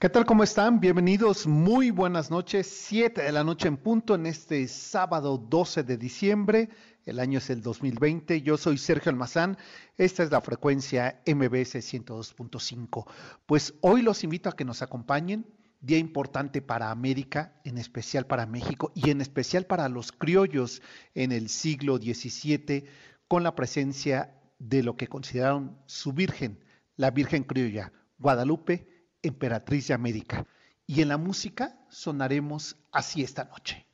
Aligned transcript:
¿Qué 0.00 0.08
tal? 0.08 0.26
¿Cómo 0.26 0.44
están? 0.44 0.78
Bienvenidos. 0.78 1.48
Muy 1.48 1.90
buenas 1.90 2.30
noches. 2.30 2.68
Siete 2.68 3.20
de 3.22 3.32
la 3.32 3.42
noche 3.42 3.66
en 3.66 3.76
punto 3.76 4.14
en 4.14 4.26
este 4.26 4.68
sábado 4.68 5.38
12 5.38 5.82
de 5.82 5.96
diciembre. 5.96 6.68
El 7.04 7.18
año 7.18 7.38
es 7.38 7.50
el 7.50 7.62
2020. 7.62 8.42
Yo 8.42 8.56
soy 8.56 8.78
Sergio 8.78 9.10
Almazán. 9.10 9.58
Esta 9.96 10.22
es 10.22 10.30
la 10.30 10.40
frecuencia 10.40 11.20
MBS 11.26 11.74
102.5. 11.74 13.06
Pues 13.44 13.74
hoy 13.80 14.02
los 14.02 14.22
invito 14.22 14.48
a 14.48 14.54
que 14.54 14.64
nos 14.64 14.82
acompañen. 14.82 15.52
Día 15.80 15.98
importante 15.98 16.62
para 16.62 16.92
América, 16.92 17.60
en 17.64 17.76
especial 17.76 18.24
para 18.24 18.46
México 18.46 18.92
y 18.94 19.10
en 19.10 19.20
especial 19.20 19.66
para 19.66 19.88
los 19.88 20.12
criollos 20.12 20.80
en 21.16 21.32
el 21.32 21.48
siglo 21.48 21.96
XVII, 21.96 22.84
con 23.26 23.42
la 23.42 23.56
presencia 23.56 24.32
de 24.60 24.84
lo 24.84 24.96
que 24.96 25.08
consideraron 25.08 25.76
su 25.86 26.12
Virgen, 26.12 26.64
la 26.94 27.10
Virgen 27.10 27.42
criolla, 27.42 27.92
Guadalupe 28.20 28.97
emperatriz 29.22 29.88
de 29.88 29.94
América. 29.94 30.46
Y 30.86 31.02
en 31.02 31.08
la 31.08 31.18
música 31.18 31.78
sonaremos 31.90 32.76
así 32.92 33.22
esta 33.22 33.44
noche. 33.44 33.84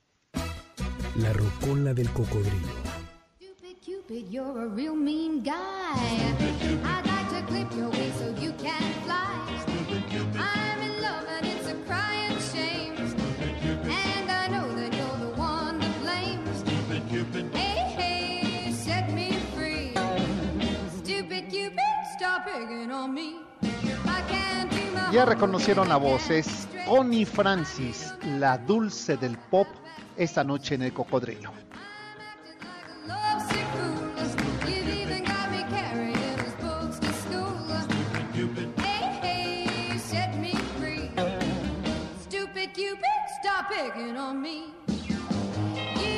La 1.16 1.32
rocola 1.32 1.94
del 1.94 2.10
cocodrilo. 2.10 2.68
Stupid 3.36 3.76
Cupid, 3.84 4.30
you're 4.30 4.62
a 4.62 4.68
real 4.68 4.94
mean 4.94 5.42
guy. 5.42 5.54
I'd 6.84 7.06
like 7.06 7.28
to 7.30 7.46
clip 7.46 7.70
your 7.76 7.90
wings 7.90 8.16
so 8.18 8.30
you 8.40 8.52
can 8.54 8.82
fly. 9.04 9.30
I'm 10.36 10.82
in 10.82 11.02
love 11.02 11.26
and 11.28 11.46
it's 11.46 11.68
a 11.68 11.74
crying 11.86 12.38
shame. 12.52 12.94
And 13.84 14.30
I 14.30 14.48
know 14.48 14.74
that 14.74 14.92
you're 14.92 15.18
the 15.18 15.36
one 15.36 15.80
to 15.80 15.88
blame. 16.00 16.44
Hey, 17.52 17.94
hey, 17.96 18.72
set 18.72 19.12
me 19.12 19.32
free. 19.54 19.94
Stupid 20.98 21.50
Cupid, 21.50 21.78
stop 22.16 22.46
picking 22.46 22.90
on 22.90 23.14
me. 23.14 23.43
Ya 25.14 25.24
reconocieron 25.24 25.88
la 25.88 25.96
voz, 25.96 26.28
es 26.28 26.66
Connie 26.88 27.24
Francis, 27.24 28.12
la 28.40 28.58
dulce 28.58 29.16
del 29.16 29.38
pop, 29.38 29.68
esta 30.16 30.42
noche 30.42 30.74
en 30.74 30.82
el 30.82 30.92
cocodrilo. 30.92 31.52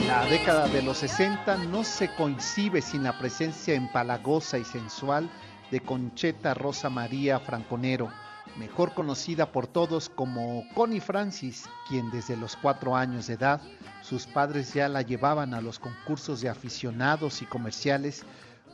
La 0.06 0.24
década 0.24 0.68
de 0.68 0.80
los 0.80 0.96
60 0.96 1.58
no 1.66 1.84
se 1.84 2.14
coincide 2.14 2.80
sin 2.80 3.02
la 3.02 3.18
presencia 3.18 3.74
empalagosa 3.74 4.56
y 4.56 4.64
sensual 4.64 5.28
de 5.70 5.80
Concheta 5.80 6.54
Rosa 6.54 6.88
María 6.88 7.38
Franconero, 7.40 8.10
mejor 8.58 8.94
conocida 8.94 9.52
por 9.52 9.66
todos 9.66 10.08
como 10.08 10.64
Connie 10.74 11.00
Francis, 11.00 11.68
quien 11.88 12.10
desde 12.10 12.36
los 12.36 12.56
cuatro 12.56 12.96
años 12.96 13.26
de 13.26 13.34
edad 13.34 13.60
sus 14.02 14.26
padres 14.26 14.72
ya 14.74 14.88
la 14.88 15.02
llevaban 15.02 15.54
a 15.54 15.60
los 15.60 15.78
concursos 15.78 16.40
de 16.40 16.48
aficionados 16.48 17.42
y 17.42 17.46
comerciales 17.46 18.24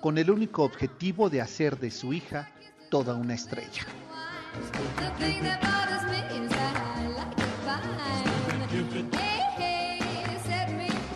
con 0.00 0.18
el 0.18 0.30
único 0.30 0.62
objetivo 0.64 1.30
de 1.30 1.40
hacer 1.40 1.78
de 1.78 1.90
su 1.90 2.12
hija 2.12 2.50
toda 2.90 3.14
una 3.14 3.34
estrella. 3.34 3.86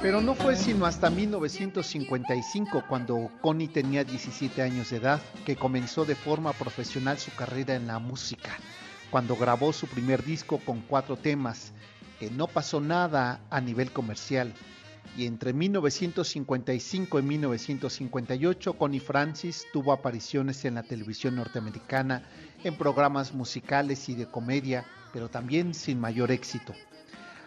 Pero 0.06 0.20
no 0.20 0.36
fue 0.36 0.54
sino 0.54 0.86
hasta 0.86 1.10
1955, 1.10 2.84
cuando 2.88 3.28
Connie 3.40 3.66
tenía 3.66 4.04
17 4.04 4.62
años 4.62 4.90
de 4.90 4.98
edad, 4.98 5.20
que 5.44 5.56
comenzó 5.56 6.04
de 6.04 6.14
forma 6.14 6.52
profesional 6.52 7.18
su 7.18 7.34
carrera 7.34 7.74
en 7.74 7.88
la 7.88 7.98
música, 7.98 8.56
cuando 9.10 9.34
grabó 9.34 9.72
su 9.72 9.88
primer 9.88 10.22
disco 10.22 10.60
con 10.64 10.82
cuatro 10.82 11.16
temas, 11.16 11.72
que 12.20 12.30
no 12.30 12.46
pasó 12.46 12.80
nada 12.80 13.40
a 13.50 13.60
nivel 13.60 13.90
comercial. 13.90 14.54
Y 15.16 15.26
entre 15.26 15.52
1955 15.52 17.18
y 17.18 17.22
1958, 17.22 18.74
Connie 18.74 19.00
Francis 19.00 19.66
tuvo 19.72 19.92
apariciones 19.92 20.64
en 20.64 20.76
la 20.76 20.84
televisión 20.84 21.34
norteamericana, 21.34 22.22
en 22.62 22.76
programas 22.76 23.34
musicales 23.34 24.08
y 24.08 24.14
de 24.14 24.26
comedia, 24.26 24.84
pero 25.12 25.28
también 25.28 25.74
sin 25.74 25.98
mayor 25.98 26.30
éxito. 26.30 26.74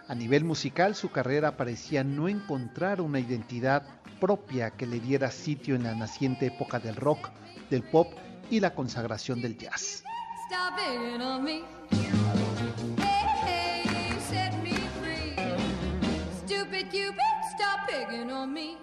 A 0.10 0.16
nivel 0.16 0.44
musical, 0.44 0.96
su 0.96 1.12
carrera 1.12 1.56
parecía 1.56 2.04
no 2.04 2.28
encontrar 2.28 3.00
una 3.00 3.20
identidad 3.20 3.84
propia 4.20 4.72
que 4.72 4.88
le 4.88 5.00
diera 5.00 5.30
sitio 5.30 5.76
en 5.76 5.84
la 5.84 5.94
naciente 5.94 6.48
época 6.48 6.80
del 6.80 6.96
rock, 6.96 7.30
del 7.70 7.84
pop 7.84 8.08
y 8.50 8.60
la 8.60 8.74
consagración 8.74 9.40
del 9.40 9.56
jazz. 9.56 10.04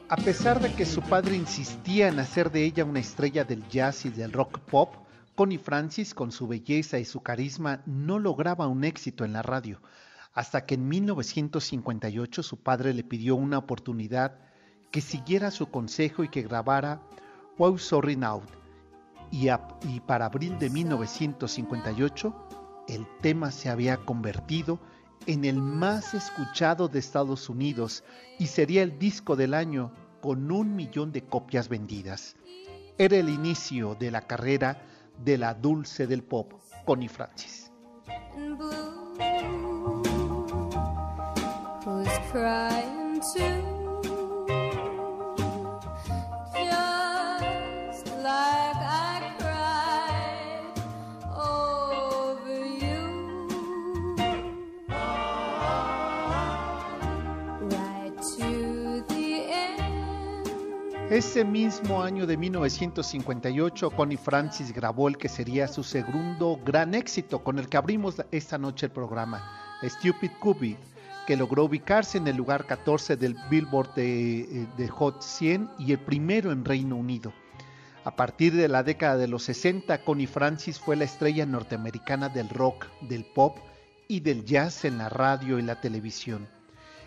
A 0.09 0.17
pesar 0.19 0.61
de 0.61 0.73
que 0.75 0.87
su 0.87 1.03
padre 1.03 1.35
insistía 1.35 2.07
en 2.07 2.21
hacer 2.21 2.53
de 2.53 2.65
ella 2.65 2.85
una 2.85 3.01
estrella 3.01 3.43
del 3.43 3.67
jazz 3.69 4.05
y 4.05 4.11
del 4.11 4.33
rock 4.33 4.61
pop, 4.61 4.95
Connie 5.35 5.59
Francis, 5.59 6.15
con 6.15 6.31
su 6.31 6.47
belleza 6.47 7.01
y 7.01 7.05
su 7.05 7.21
carisma, 7.21 7.83
no 7.85 8.21
lograba 8.21 8.69
un 8.69 8.85
éxito 8.85 9.25
en 9.25 9.33
la 9.33 9.43
radio, 9.43 9.81
hasta 10.37 10.67
que 10.67 10.75
en 10.75 10.87
1958 10.87 12.43
su 12.43 12.59
padre 12.59 12.93
le 12.93 13.03
pidió 13.03 13.35
una 13.37 13.57
oportunidad 13.59 14.39
que 14.93 15.01
siguiera 15.01 15.51
su 15.51 15.71
consejo 15.71 16.23
y 16.23 16.29
que 16.29 16.43
grabara 16.43 17.01
Wow 17.57 17.79
Sorry 17.79 18.17
Now. 18.17 18.43
Y, 19.33 19.49
y 19.49 20.01
para 20.01 20.27
abril 20.27 20.59
de 20.59 20.69
1958, 20.69 22.49
el 22.87 23.07
tema 23.23 23.51
se 23.51 23.71
había 23.71 23.97
convertido 23.97 24.79
en 25.27 25.47
el 25.47 25.57
más 25.57 26.13
escuchado 26.13 26.87
de 26.89 26.99
Estados 26.99 27.49
Unidos 27.49 28.05
y 28.39 28.47
sería 28.47 28.83
el 28.83 28.99
disco 28.99 29.37
del 29.37 29.55
año 29.55 29.91
con 30.21 30.53
un 30.53 30.77
millón 30.77 31.13
de 31.13 31.25
copias 31.25 31.71
vendidas. 31.71 32.37
Era 32.99 33.17
el 33.17 33.31
inicio 33.31 33.95
de 33.95 34.11
la 34.11 34.21
carrera 34.21 34.83
de 35.25 35.39
la 35.39 35.55
dulce 35.55 36.07
del 36.07 36.23
pop, 36.23 36.53
Connie 36.85 37.09
Francis. 37.09 37.73
Who's 41.87 42.19
crying 42.33 43.21
too? 43.33 43.77
Ese 61.09 61.45
mismo 61.45 62.03
año 62.03 62.27
de 62.27 62.37
1958, 62.37 63.91
Connie 63.91 64.17
Francis 64.17 64.73
grabó 64.73 65.07
el 65.07 65.17
que 65.17 65.29
sería 65.29 65.69
su 65.69 65.85
segundo 65.85 66.59
gran 66.65 66.95
éxito, 66.95 67.45
con 67.45 67.61
el 67.61 67.69
que 67.69 67.77
abrimos 67.77 68.17
esta 68.33 68.59
noche 68.59 68.87
el 68.87 68.93
programa, 68.93 69.79
Stupid 69.85 70.33
Cupid, 70.41 70.77
que 71.27 71.37
logró 71.37 71.65
ubicarse 71.65 72.19
en 72.19 72.29
el 72.29 72.37
lugar 72.37 72.67
14 72.67 73.17
del 73.17 73.37
Billboard 73.51 73.95
de, 73.95 74.67
de 74.77 74.89
Hot 74.89 75.23
100 75.23 75.71
y 75.79 75.93
el 75.93 75.99
primero 75.99 76.53
en 76.53 76.65
Reino 76.65 76.97
Unido. 76.97 77.33
A 78.05 78.15
partir 78.15 78.55
de 78.55 78.69
la 78.69 78.85
década 78.85 79.17
de 79.17 79.27
los 79.27 79.43
60, 79.43 80.05
Connie 80.05 80.29
Francis 80.29 80.79
fue 80.79 80.95
la 80.95 81.05
estrella 81.05 81.45
norteamericana 81.45 82.29
del 82.29 82.49
rock, 82.49 82.87
del 83.01 83.25
pop 83.25 83.59
y 84.07 84.21
del 84.21 84.45
jazz 84.45 84.85
en 84.85 84.99
la 84.99 85.09
radio 85.09 85.59
y 85.59 85.63
la 85.63 85.81
televisión. 85.81 86.47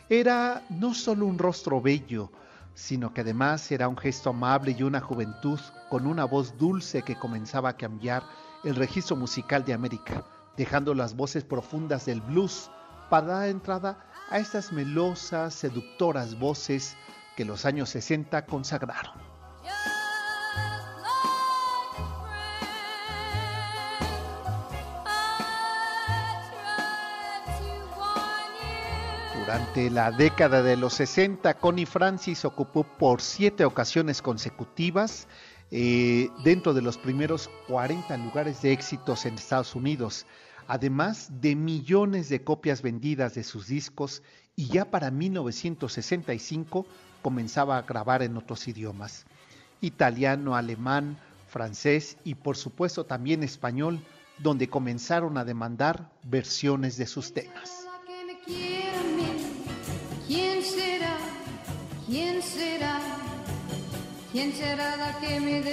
Era 0.09 0.63
no 0.69 0.93
solo 0.93 1.25
un 1.25 1.37
rostro 1.39 1.81
bello, 1.81 2.29
sino 2.73 3.13
que 3.13 3.21
además 3.21 3.71
era 3.71 3.87
un 3.87 3.97
gesto 3.97 4.31
amable 4.31 4.75
y 4.77 4.83
una 4.83 4.99
juventud 4.99 5.59
con 5.89 6.05
una 6.05 6.25
voz 6.25 6.57
dulce 6.57 7.01
que 7.03 7.15
comenzaba 7.15 7.69
a 7.69 7.77
cambiar 7.77 8.23
el 8.65 8.75
registro 8.75 9.15
musical 9.15 9.63
de 9.63 9.73
América, 9.73 10.25
dejando 10.57 10.93
las 10.93 11.15
voces 11.15 11.45
profundas 11.45 12.05
del 12.05 12.19
blues 12.19 12.69
para 13.09 13.27
dar 13.27 13.49
entrada 13.49 14.08
a 14.29 14.39
estas 14.39 14.71
melosas, 14.71 15.53
seductoras 15.53 16.37
voces 16.37 16.95
que 17.35 17.45
los 17.45 17.65
años 17.65 17.89
60 17.89 18.45
consagraron. 18.45 19.13
Durante 29.39 29.89
la 29.89 30.11
década 30.11 30.61
de 30.61 30.77
los 30.77 30.93
60, 30.93 31.55
Connie 31.55 31.87
Francis 31.87 32.45
ocupó 32.45 32.83
por 32.83 33.19
siete 33.19 33.65
ocasiones 33.65 34.21
consecutivas 34.21 35.27
eh, 35.71 36.29
dentro 36.43 36.75
de 36.75 36.83
los 36.83 36.99
primeros 36.99 37.49
40 37.67 38.15
lugares 38.17 38.61
de 38.61 38.73
éxitos 38.73 39.25
en 39.25 39.35
Estados 39.35 39.73
Unidos, 39.73 40.27
además 40.69 41.29
de 41.41 41.55
millones 41.55 42.29
de 42.29 42.43
copias 42.43 42.83
vendidas 42.83 43.33
de 43.33 43.43
sus 43.43 43.65
discos 43.67 44.21
y 44.55 44.67
ya 44.67 44.85
para 44.85 45.09
1965 45.09 46.85
comenzaba 47.23 47.79
a 47.79 47.81
grabar 47.81 48.21
en 48.21 48.37
otros 48.37 48.67
idiomas, 48.67 49.25
italiano, 49.81 50.55
alemán, 50.55 51.17
francés 51.49 52.17
y 52.23 52.35
por 52.35 52.55
supuesto 52.55 53.07
también 53.07 53.41
español, 53.41 53.99
donde 54.37 54.69
comenzaron 54.69 55.39
a 55.39 55.43
demandar 55.43 56.11
versiones 56.23 56.97
de 56.97 57.07
sus 57.07 57.33
temas. 57.33 57.87
¿Quién 60.27 60.61
será? 60.61 61.17
¿Quién 62.05 62.41
será? 62.43 62.99
¿Quién 64.31 64.53
será 64.53 64.97
la 64.97 65.19
que 65.19 65.39
me? 65.39 65.63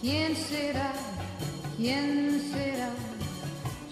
¿Quién 0.00 0.36
será? 0.36 0.92
¿Quién 1.76 2.40
será? 2.52 3.15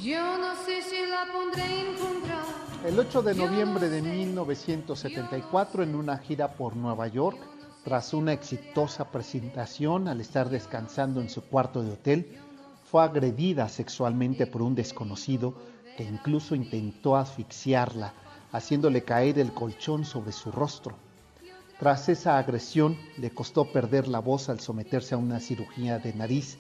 Yo 0.05 0.37
no 0.37 0.55
sé 0.67 0.83
si 0.83 0.97
la 1.09 1.33
pondré 1.33 1.65
en 1.65 1.95
encontrar. 1.95 2.45
El 2.85 2.99
8 2.99 3.23
de 3.23 3.35
noviembre 3.35 3.89
de 3.89 4.03
1974, 4.03 5.83
en 5.83 5.95
una 5.95 6.19
gira 6.19 6.57
por 6.57 6.77
Nueva 6.77 7.09
York, 7.09 7.39
tras 7.85 8.13
una 8.13 8.35
exitosa 8.35 9.11
presentación 9.11 10.07
al 10.07 10.21
estar 10.21 10.51
descansando 10.51 11.23
en 11.23 11.31
su 11.31 11.41
cuarto 11.41 11.83
de 11.83 11.93
hotel, 11.93 12.39
fue 12.85 13.03
agredida 13.03 13.67
sexualmente 13.71 14.47
por 14.47 14.61
un 14.61 14.75
desconocido 14.75 15.55
que 15.97 16.05
incluso 16.05 16.55
intentó 16.55 17.17
asfixiarla, 17.17 18.13
haciéndole 18.53 19.05
caer 19.05 19.39
el 19.39 19.55
colchón 19.55 20.05
sobre 20.05 20.33
su 20.33 20.53
rostro. 20.53 20.99
Tras 21.79 22.11
esa 22.11 22.37
agresión, 22.37 22.99
le 23.17 23.31
costó 23.31 23.73
perder 23.73 24.07
la 24.09 24.19
voz 24.19 24.51
al 24.51 24.61
someterse 24.61 25.15
a 25.15 25.19
una 25.19 25.41
cirugía 25.41 25.99
de 25.99 26.13
nariz 26.13 26.59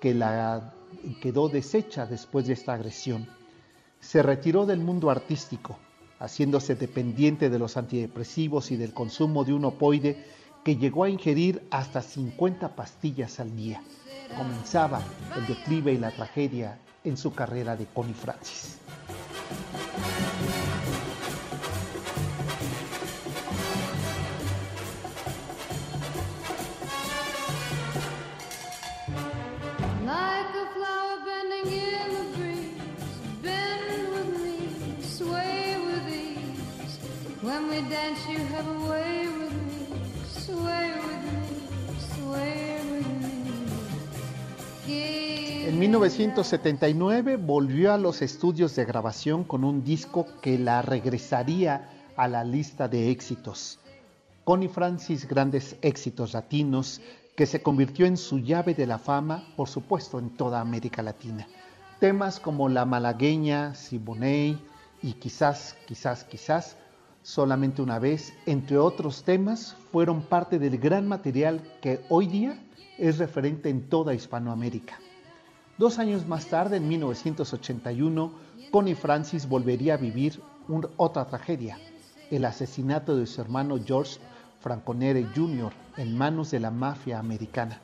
que 0.00 0.14
la 0.14 0.72
quedó 1.20 1.48
deshecha 1.48 2.06
después 2.06 2.46
de 2.46 2.54
esta 2.54 2.74
agresión. 2.74 3.28
Se 4.00 4.22
retiró 4.22 4.66
del 4.66 4.80
mundo 4.80 5.10
artístico, 5.10 5.78
haciéndose 6.18 6.74
dependiente 6.74 7.50
de 7.50 7.58
los 7.58 7.76
antidepresivos 7.76 8.70
y 8.70 8.76
del 8.76 8.92
consumo 8.92 9.44
de 9.44 9.52
un 9.52 9.64
opoide 9.64 10.24
que 10.64 10.76
llegó 10.76 11.04
a 11.04 11.10
ingerir 11.10 11.66
hasta 11.70 12.02
50 12.02 12.76
pastillas 12.76 13.40
al 13.40 13.56
día. 13.56 13.82
Comenzaba 14.36 15.02
el 15.36 15.46
declive 15.46 15.92
y 15.92 15.98
la 15.98 16.10
tragedia 16.10 16.78
en 17.04 17.16
su 17.16 17.32
carrera 17.32 17.76
de 17.76 17.86
Connie 17.86 18.14
Francis. 18.14 18.78
Dance, 38.00 38.20
you 38.28 38.38
have 38.54 38.66
a 38.66 38.78
way 38.90 39.28
with 39.28 39.52
me, 39.52 39.82
sway 40.28 40.92
with 41.06 41.22
me, 41.28 41.48
sway 42.14 42.78
with 42.90 43.06
me. 43.06 43.52
Give 44.86 45.68
En 45.68 45.78
1979 45.78 47.36
volvió 47.36 47.92
a 47.92 47.98
los 47.98 48.22
estudios 48.22 48.74
de 48.76 48.84
grabación 48.84 49.44
con 49.44 49.64
un 49.64 49.84
disco 49.84 50.26
que 50.40 50.58
la 50.58 50.82
regresaría 50.82 51.88
a 52.16 52.28
la 52.28 52.44
lista 52.44 52.88
de 52.88 53.10
éxitos. 53.10 53.78
Connie 54.44 54.68
Francis 54.68 55.28
Grandes 55.28 55.76
Éxitos 55.82 56.32
Latinos, 56.32 57.00
que 57.36 57.46
se 57.46 57.62
convirtió 57.62 58.06
en 58.06 58.16
su 58.16 58.38
llave 58.38 58.74
de 58.74 58.86
la 58.86 58.98
fama, 58.98 59.44
por 59.56 59.68
supuesto, 59.68 60.18
en 60.18 60.30
toda 60.30 60.60
América 60.60 61.02
Latina. 61.02 61.46
Temas 62.00 62.40
como 62.40 62.68
La 62.68 62.84
Malagueña, 62.84 63.74
Siboney 63.74 64.58
y 65.02 65.12
quizás, 65.12 65.76
quizás, 65.86 66.24
quizás, 66.24 66.76
solamente 67.22 67.82
una 67.82 67.98
vez, 67.98 68.32
entre 68.46 68.78
otros 68.78 69.24
temas, 69.24 69.76
fueron 69.92 70.22
parte 70.22 70.58
del 70.58 70.78
gran 70.78 71.06
material 71.06 71.60
que 71.80 72.00
hoy 72.08 72.26
día 72.26 72.58
es 72.98 73.18
referente 73.18 73.68
en 73.68 73.88
toda 73.88 74.14
Hispanoamérica. 74.14 74.98
Dos 75.78 75.98
años 75.98 76.26
más 76.26 76.46
tarde, 76.46 76.76
en 76.76 76.88
1981, 76.88 78.32
Connie 78.70 78.94
Francis 78.94 79.48
volvería 79.48 79.94
a 79.94 79.98
vivir 79.98 80.40
un- 80.68 80.88
otra 80.96 81.24
tragedia, 81.26 81.78
el 82.30 82.44
asesinato 82.44 83.16
de 83.16 83.26
su 83.26 83.40
hermano 83.40 83.78
George 83.84 84.18
Franconere 84.60 85.26
Jr. 85.34 85.72
en 85.96 86.16
manos 86.16 86.50
de 86.50 86.60
la 86.60 86.70
mafia 86.70 87.18
americana. 87.18 87.80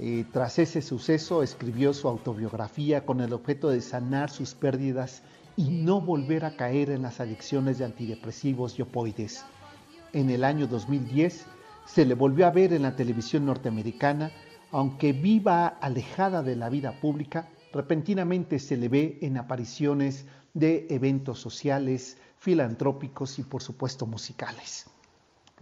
Eh, 0.00 0.24
tras 0.32 0.58
ese 0.58 0.82
suceso 0.82 1.44
escribió 1.44 1.94
su 1.94 2.08
autobiografía 2.08 3.06
con 3.06 3.20
el 3.20 3.32
objeto 3.32 3.68
de 3.70 3.80
sanar 3.80 4.28
sus 4.30 4.54
pérdidas 4.54 5.22
y 5.56 5.70
no 5.70 6.00
volver 6.00 6.44
a 6.44 6.56
caer 6.56 6.90
en 6.90 7.02
las 7.02 7.20
adicciones 7.20 7.78
de 7.78 7.84
antidepresivos 7.84 8.78
y 8.78 8.82
opoides. 8.82 9.44
En 10.12 10.30
el 10.30 10.44
año 10.44 10.66
2010 10.66 11.46
se 11.86 12.04
le 12.04 12.14
volvió 12.14 12.46
a 12.46 12.50
ver 12.50 12.72
en 12.72 12.82
la 12.82 12.96
televisión 12.96 13.46
norteamericana, 13.46 14.32
aunque 14.72 15.12
viva 15.12 15.66
alejada 15.66 16.42
de 16.42 16.56
la 16.56 16.68
vida 16.68 17.00
pública, 17.00 17.48
repentinamente 17.72 18.58
se 18.58 18.76
le 18.76 18.88
ve 18.88 19.18
en 19.22 19.36
apariciones 19.36 20.26
de 20.54 20.86
eventos 20.90 21.38
sociales, 21.40 22.16
filantrópicos 22.38 23.38
y 23.38 23.42
por 23.42 23.62
supuesto 23.62 24.06
musicales 24.06 24.86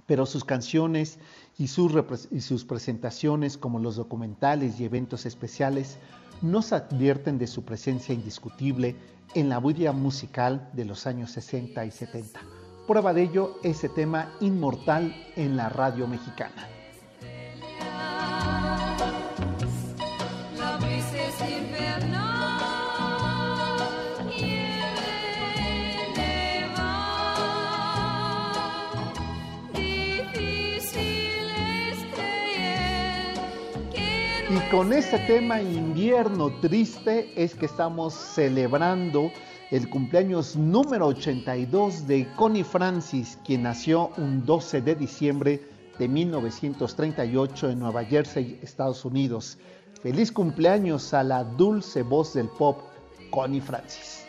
pero 0.07 0.27
sus 0.27 0.45
canciones 0.45 1.19
y 1.59 1.69
sus, 1.69 1.93
y 2.31 2.41
sus 2.41 2.65
presentaciones 2.65 3.57
como 3.57 3.79
los 3.79 3.97
documentales 3.97 4.81
y 4.81 4.85
eventos 4.85 5.27
especiales 5.27 5.99
nos 6.43 6.73
advierten 6.73 7.39
de 7.39 7.47
su 7.47 7.65
presencia 7.65 8.15
indiscutible 8.15 8.97
en 9.35 9.49
la 9.49 9.61
vida 9.61 9.93
musical 9.93 10.69
de 10.73 10.85
los 10.85 11.07
años 11.07 11.31
60 11.31 11.85
y 11.85 11.91
70. 11.91 12.41
Prueba 12.87 13.15
de 13.15 13.23
ello 13.23 13.59
ese 13.63 13.89
tema 13.89 14.33
inmortal 14.41 15.15
en 15.37 15.57
la 15.57 15.69
radio 15.69 16.07
mexicana. 16.07 16.82
Y 34.55 34.71
con 34.71 34.93
este 34.93 35.19
tema 35.21 35.63
invierno 35.63 36.53
triste 36.61 37.33
es 37.43 37.55
que 37.55 37.65
estamos 37.65 38.13
celebrando 38.13 39.33
el 39.71 39.89
cumpleaños 39.89 40.57
número 40.57 41.07
82 41.07 42.07
de 42.07 42.29
Connie 42.37 42.63
Francis, 42.63 43.39
quien 43.47 43.63
nació 43.63 44.11
un 44.19 44.45
12 44.45 44.83
de 44.83 44.95
diciembre 44.95 45.63
de 45.99 46.07
1938 46.07 47.71
en 47.71 47.79
Nueva 47.79 48.05
Jersey, 48.05 48.59
Estados 48.63 49.07
Unidos. 49.07 49.57
Feliz 50.03 50.31
cumpleaños 50.31 51.15
a 51.15 51.23
la 51.23 51.45
dulce 51.45 52.03
voz 52.03 52.35
del 52.35 52.49
pop, 52.49 52.79
Connie 53.31 53.63
Francis. 53.63 54.27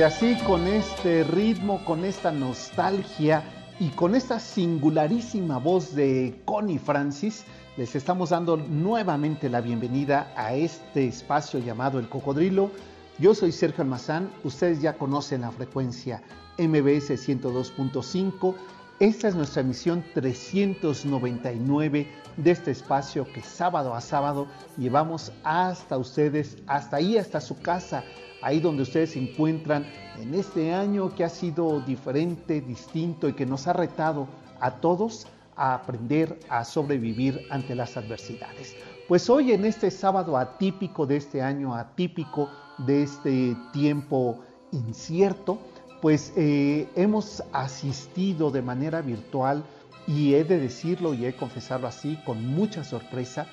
Y 0.00 0.02
así 0.02 0.34
con 0.46 0.66
este 0.66 1.24
ritmo, 1.24 1.84
con 1.84 2.06
esta 2.06 2.32
nostalgia 2.32 3.42
y 3.78 3.90
con 3.90 4.14
esta 4.14 4.40
singularísima 4.40 5.58
voz 5.58 5.94
de 5.94 6.40
Connie 6.46 6.78
Francis, 6.78 7.44
les 7.76 7.94
estamos 7.94 8.30
dando 8.30 8.56
nuevamente 8.56 9.50
la 9.50 9.60
bienvenida 9.60 10.32
a 10.36 10.54
este 10.54 11.06
espacio 11.06 11.60
llamado 11.60 11.98
El 11.98 12.08
Cocodrilo. 12.08 12.70
Yo 13.18 13.34
soy 13.34 13.52
Sergio 13.52 13.82
Almazán, 13.82 14.30
ustedes 14.42 14.80
ya 14.80 14.94
conocen 14.94 15.42
la 15.42 15.50
frecuencia 15.50 16.22
MBS 16.56 17.10
102.5 17.10 18.54
Esta 19.00 19.28
es 19.28 19.34
nuestra 19.34 19.62
emisión 19.62 20.04
399 20.12 22.06
de 22.36 22.50
este 22.50 22.70
espacio 22.70 23.24
que 23.32 23.40
sábado 23.40 23.94
a 23.94 24.00
sábado 24.02 24.46
llevamos 24.76 25.32
hasta 25.42 25.96
ustedes, 25.96 26.58
hasta 26.66 26.98
ahí, 26.98 27.16
hasta 27.16 27.40
su 27.40 27.58
casa, 27.62 28.04
ahí 28.42 28.60
donde 28.60 28.82
ustedes 28.82 29.12
se 29.12 29.18
encuentran 29.18 29.86
en 30.20 30.34
este 30.34 30.74
año 30.74 31.14
que 31.14 31.24
ha 31.24 31.30
sido 31.30 31.80
diferente, 31.80 32.60
distinto 32.60 33.26
y 33.26 33.32
que 33.32 33.46
nos 33.46 33.66
ha 33.68 33.72
retado 33.72 34.28
a 34.60 34.70
todos 34.70 35.26
a 35.56 35.72
aprender 35.72 36.38
a 36.50 36.62
sobrevivir 36.62 37.46
ante 37.48 37.74
las 37.74 37.96
adversidades. 37.96 38.76
Pues 39.08 39.30
hoy 39.30 39.52
en 39.52 39.64
este 39.64 39.90
sábado 39.90 40.36
atípico 40.36 41.06
de 41.06 41.16
este 41.16 41.40
año, 41.40 41.74
atípico 41.74 42.50
de 42.76 43.04
este 43.04 43.56
tiempo 43.72 44.40
incierto, 44.72 45.58
pues 46.00 46.32
eh, 46.36 46.88
hemos 46.96 47.42
asistido 47.52 48.50
de 48.50 48.62
manera 48.62 49.02
virtual 49.02 49.64
y 50.06 50.34
he 50.34 50.44
de 50.44 50.58
decirlo 50.58 51.14
y 51.14 51.24
he 51.24 51.26
de 51.26 51.36
confesarlo 51.36 51.86
así 51.86 52.18
con 52.24 52.46
mucha 52.46 52.84
sorpresa 52.84 53.46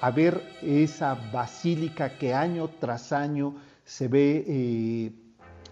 a 0.00 0.10
ver 0.10 0.42
esa 0.62 1.14
basílica 1.32 2.18
que 2.18 2.34
año 2.34 2.68
tras 2.80 3.12
año 3.12 3.54
se 3.84 4.08
ve 4.08 4.44
eh, 4.46 5.12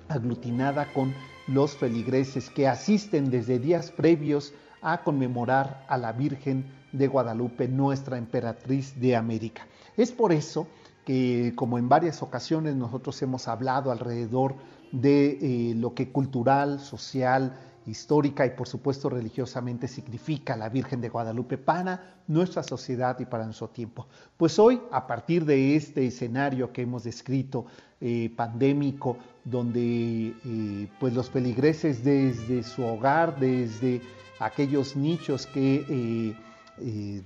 aglutinada 0.08 0.92
con 0.92 1.14
los 1.48 1.76
feligreses 1.76 2.48
que 2.48 2.68
asisten 2.68 3.30
desde 3.30 3.58
días 3.58 3.90
previos 3.90 4.54
a 4.82 5.02
conmemorar 5.02 5.84
a 5.88 5.98
la 5.98 6.12
Virgen 6.12 6.64
de 6.92 7.08
Guadalupe, 7.08 7.68
nuestra 7.68 8.18
emperatriz 8.18 8.98
de 9.00 9.16
América. 9.16 9.66
Es 9.96 10.12
por 10.12 10.32
eso 10.32 10.66
que, 11.04 11.52
como 11.56 11.78
en 11.78 11.88
varias 11.88 12.22
ocasiones 12.22 12.76
nosotros 12.76 13.20
hemos 13.22 13.48
hablado 13.48 13.90
alrededor 13.90 14.54
de 14.92 15.38
eh, 15.40 15.74
lo 15.74 15.94
que 15.94 16.10
cultural, 16.10 16.80
social, 16.80 17.56
histórica 17.86 18.44
y 18.46 18.50
por 18.50 18.68
supuesto 18.68 19.08
religiosamente 19.08 19.88
significa 19.88 20.56
la 20.56 20.68
Virgen 20.68 21.00
de 21.00 21.08
Guadalupe 21.08 21.58
para 21.58 22.18
nuestra 22.28 22.62
sociedad 22.62 23.18
y 23.18 23.24
para 23.24 23.44
nuestro 23.44 23.68
tiempo. 23.68 24.06
Pues 24.36 24.58
hoy, 24.58 24.80
a 24.92 25.06
partir 25.06 25.44
de 25.44 25.76
este 25.76 26.06
escenario 26.06 26.72
que 26.72 26.82
hemos 26.82 27.04
descrito, 27.04 27.66
eh, 28.00 28.30
pandémico, 28.36 29.16
donde 29.44 30.34
eh, 30.44 30.88
pues 30.98 31.14
los 31.14 31.30
peligreses 31.30 32.04
desde 32.04 32.62
su 32.62 32.84
hogar, 32.84 33.38
desde 33.40 34.02
aquellos 34.38 34.96
nichos 34.96 35.46
que 35.46 36.34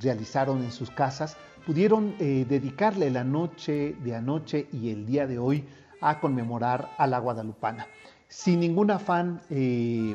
realizaron 0.01 0.65
en 0.65 0.73
sus 0.73 0.91
casas, 0.91 1.37
pudieron 1.65 2.17
dedicarle 2.19 3.09
la 3.11 3.23
noche 3.23 3.95
de 4.03 4.17
anoche 4.17 4.67
y 4.73 4.91
el 4.91 5.07
día 5.07 5.27
de 5.29 5.39
hoy 5.39 5.65
a 6.05 6.21
conmemorar 6.21 6.91
a 6.99 7.07
la 7.07 7.19
guadalupana. 7.19 7.87
Sin 8.29 8.61
ningún 8.61 8.91
afán 8.91 9.41
eh, 9.51 10.15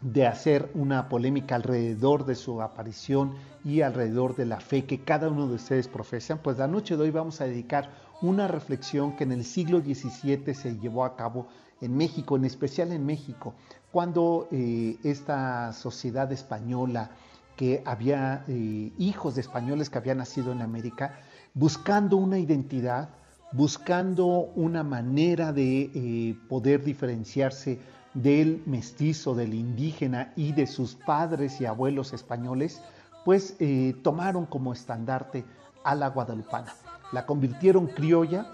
de 0.00 0.26
hacer 0.26 0.70
una 0.74 1.08
polémica 1.08 1.56
alrededor 1.56 2.24
de 2.24 2.34
su 2.34 2.62
aparición 2.62 3.34
y 3.64 3.82
alrededor 3.82 4.36
de 4.36 4.46
la 4.46 4.60
fe 4.60 4.84
que 4.84 5.02
cada 5.02 5.28
uno 5.28 5.48
de 5.48 5.56
ustedes 5.56 5.88
profesan, 5.88 6.38
pues 6.38 6.58
la 6.58 6.68
noche 6.68 6.96
de 6.96 7.02
hoy 7.02 7.10
vamos 7.10 7.40
a 7.40 7.44
dedicar 7.44 7.90
una 8.22 8.48
reflexión 8.48 9.16
que 9.16 9.24
en 9.24 9.32
el 9.32 9.44
siglo 9.44 9.80
XVII 9.80 10.54
se 10.54 10.78
llevó 10.78 11.04
a 11.04 11.16
cabo 11.16 11.48
en 11.80 11.96
México, 11.96 12.36
en 12.36 12.44
especial 12.44 12.92
en 12.92 13.04
México, 13.04 13.54
cuando 13.90 14.48
eh, 14.52 14.96
esta 15.02 15.72
sociedad 15.72 16.30
española, 16.32 17.10
que 17.56 17.82
había 17.84 18.44
eh, 18.48 18.92
hijos 18.96 19.34
de 19.34 19.42
españoles 19.42 19.90
que 19.90 19.98
habían 19.98 20.18
nacido 20.18 20.52
en 20.52 20.62
América, 20.62 21.20
buscando 21.52 22.16
una 22.16 22.38
identidad, 22.38 23.10
buscando 23.52 24.26
una 24.54 24.84
manera 24.84 25.52
de 25.52 25.90
eh, 25.94 26.36
poder 26.48 26.84
diferenciarse 26.84 27.80
del 28.14 28.62
mestizo, 28.66 29.34
del 29.34 29.54
indígena 29.54 30.32
y 30.36 30.52
de 30.52 30.66
sus 30.66 30.94
padres 30.94 31.60
y 31.60 31.66
abuelos 31.66 32.12
españoles, 32.12 32.80
pues 33.24 33.56
eh, 33.58 33.94
tomaron 34.02 34.46
como 34.46 34.72
estandarte 34.72 35.44
a 35.84 35.94
la 35.94 36.08
guadalupana. 36.08 36.74
La 37.12 37.26
convirtieron 37.26 37.88
criolla, 37.88 38.46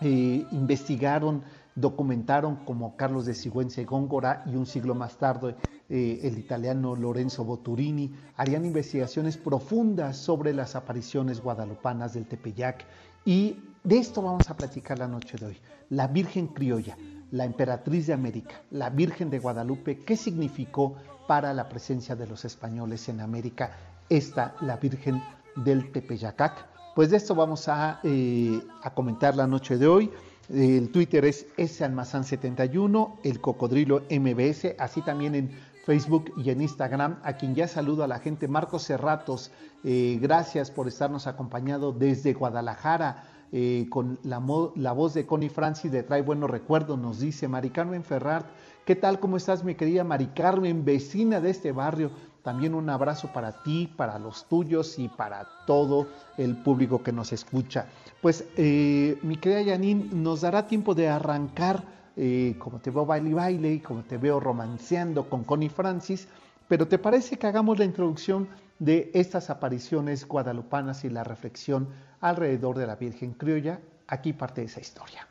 eh, 0.00 0.46
investigaron, 0.52 1.42
documentaron 1.74 2.56
como 2.64 2.96
Carlos 2.96 3.26
de 3.26 3.34
Sigüenza 3.34 3.80
y 3.80 3.84
Góngora 3.84 4.44
y 4.46 4.54
un 4.54 4.66
siglo 4.66 4.94
más 4.94 5.16
tarde 5.16 5.56
el 5.92 6.38
italiano 6.38 6.94
Lorenzo 6.94 7.42
Boturini, 7.42 8.14
harían 8.36 8.64
investigaciones 8.64 9.36
profundas 9.36 10.16
sobre 10.16 10.54
las 10.54 10.76
apariciones 10.76 11.40
guadalupanas 11.40 12.14
del 12.14 12.26
Tepeyac 12.26 12.86
y 13.24 13.56
de 13.82 13.98
esto 13.98 14.22
vamos 14.22 14.50
a 14.50 14.56
platicar 14.56 14.98
la 14.98 15.08
noche 15.08 15.36
de 15.38 15.46
hoy. 15.46 15.56
La 15.88 16.06
Virgen 16.06 16.48
Criolla, 16.48 16.96
la 17.30 17.44
emperatriz 17.44 18.06
de 18.06 18.12
América, 18.12 18.60
la 18.70 18.90
Virgen 18.90 19.30
de 19.30 19.38
Guadalupe, 19.38 20.04
¿qué 20.04 20.16
significó 20.16 20.96
para 21.26 21.54
la 21.54 21.68
presencia 21.68 22.16
de 22.16 22.26
los 22.26 22.44
españoles 22.44 23.08
en 23.08 23.20
América 23.20 23.70
esta, 24.08 24.54
la 24.60 24.76
Virgen 24.76 25.22
del 25.56 25.92
Tepeyacac? 25.92 26.66
Pues 26.94 27.10
de 27.10 27.16
esto 27.16 27.34
vamos 27.34 27.68
a, 27.68 28.00
eh, 28.02 28.60
comentar 28.94 29.36
la 29.36 29.46
noche 29.46 29.78
de 29.78 29.86
hoy. 29.86 30.10
El 30.48 30.90
Twitter 30.90 31.24
es 31.24 31.46
salmazán71, 31.56 33.20
el 33.22 33.40
cocodrilo 33.40 34.02
MBS, 34.10 34.74
así 34.78 35.00
también 35.00 35.36
en 35.36 35.50
Facebook 35.86 36.32
y 36.36 36.50
en 36.50 36.60
Instagram, 36.60 37.18
a 37.22 37.34
quien 37.34 37.54
ya 37.54 37.66
saludo 37.68 38.04
a 38.04 38.08
la 38.08 38.18
gente. 38.18 38.48
Marcos 38.48 38.84
Cerratos, 38.86 39.50
eh, 39.84 40.18
gracias 40.20 40.70
por 40.70 40.88
estarnos 40.88 41.26
acompañado 41.26 41.92
desde 41.92 42.34
Guadalajara. 42.34 43.24
Eh, 43.52 43.86
con 43.90 44.18
la, 44.22 44.38
voz 44.38 45.14
de 45.14 45.26
Connie 45.26 45.48
Francis 45.48 45.90
de 45.90 46.04
Trae 46.04 46.22
Buenos 46.22 46.48
Recuerdos, 46.48 46.96
nos 46.96 47.18
dice 47.18 47.48
Mari 47.48 47.70
Carmen 47.70 48.04
Ferrat, 48.04 48.46
¿qué 48.84 48.94
tal? 48.94 49.18
¿Cómo 49.18 49.36
estás 49.36 49.64
mi 49.64 49.74
querida 49.74 50.04
Mari 50.04 50.28
Carmen, 50.28 50.84
vecina 50.84 51.40
de 51.40 51.50
este 51.50 51.72
barrio? 51.72 52.12
También 52.42 52.74
un 52.74 52.88
abrazo 52.88 53.32
para 53.32 53.60
ti, 53.64 53.92
para 53.96 54.20
los 54.20 54.46
tuyos 54.46 55.00
y 55.00 55.08
para 55.08 55.48
todo 55.66 56.06
el 56.38 56.56
público 56.58 57.02
que 57.02 57.10
nos 57.10 57.32
escucha. 57.32 57.86
Pues 58.22 58.44
eh, 58.56 59.18
mi 59.22 59.36
querida 59.36 59.72
Janine, 59.72 60.10
nos 60.12 60.42
dará 60.42 60.68
tiempo 60.68 60.94
de 60.94 61.08
arrancar, 61.08 61.82
eh, 62.16 62.54
como 62.58 62.78
te 62.78 62.92
veo 62.92 63.04
baile 63.04 63.30
y 63.30 63.34
baile, 63.34 63.82
como 63.82 64.04
te 64.04 64.16
veo 64.16 64.38
romanceando 64.38 65.28
con 65.28 65.42
Connie 65.42 65.70
Francis, 65.70 66.28
pero 66.68 66.86
¿te 66.86 66.98
parece 66.98 67.36
que 67.36 67.48
hagamos 67.48 67.80
la 67.80 67.84
introducción 67.84 68.46
de 68.80 69.10
estas 69.14 69.50
apariciones 69.50 70.26
guadalupanas 70.26 71.04
y 71.04 71.10
la 71.10 71.22
reflexión 71.22 71.90
alrededor 72.20 72.76
de 72.78 72.86
la 72.86 72.96
Virgen 72.96 73.34
Criolla? 73.34 73.80
Aquí 74.08 74.32
parte 74.32 74.62
de 74.62 74.66
esa 74.66 74.80
historia. 74.80 75.28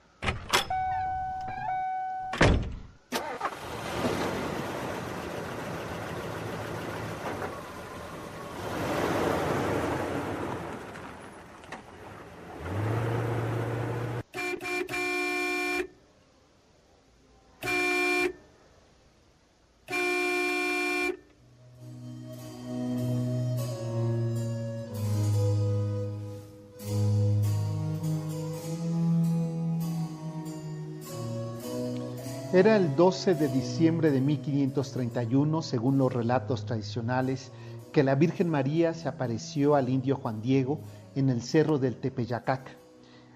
Era 32.51 32.77
el 32.77 32.95
12 32.95 33.35
de 33.35 33.47
diciembre 33.47 34.09
de 34.09 34.21
1531, 34.21 35.61
según 35.61 35.99
los 35.99 36.11
relatos 36.11 36.65
tradicionales, 36.65 37.51
que 37.91 38.01
la 38.01 38.15
Virgen 38.15 38.49
María 38.49 38.95
se 38.95 39.07
apareció 39.07 39.75
al 39.75 39.87
indio 39.87 40.15
Juan 40.15 40.41
Diego 40.41 40.79
en 41.13 41.29
el 41.29 41.43
cerro 41.43 41.77
del 41.77 41.97
Tepeyacac, 41.97 42.75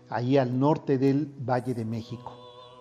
ahí 0.09 0.39
al 0.39 0.59
norte 0.59 0.97
del 0.97 1.27
Valle 1.27 1.75
de 1.75 1.85
México. 1.85 2.35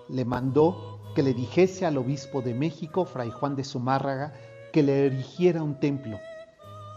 Le 0.09 0.25
mandó 0.25 1.03
que 1.15 1.23
le 1.23 1.35
dijese 1.35 1.85
al 1.85 1.99
obispo 1.99 2.41
de 2.41 2.55
México, 2.55 3.05
Fray 3.05 3.31
Juan 3.31 3.55
de 3.55 3.65
Zumárraga, 3.65 4.33
que 4.73 4.83
le 4.83 5.09
erigiera 5.09 5.63
un 5.63 5.81
templo. 5.81 6.19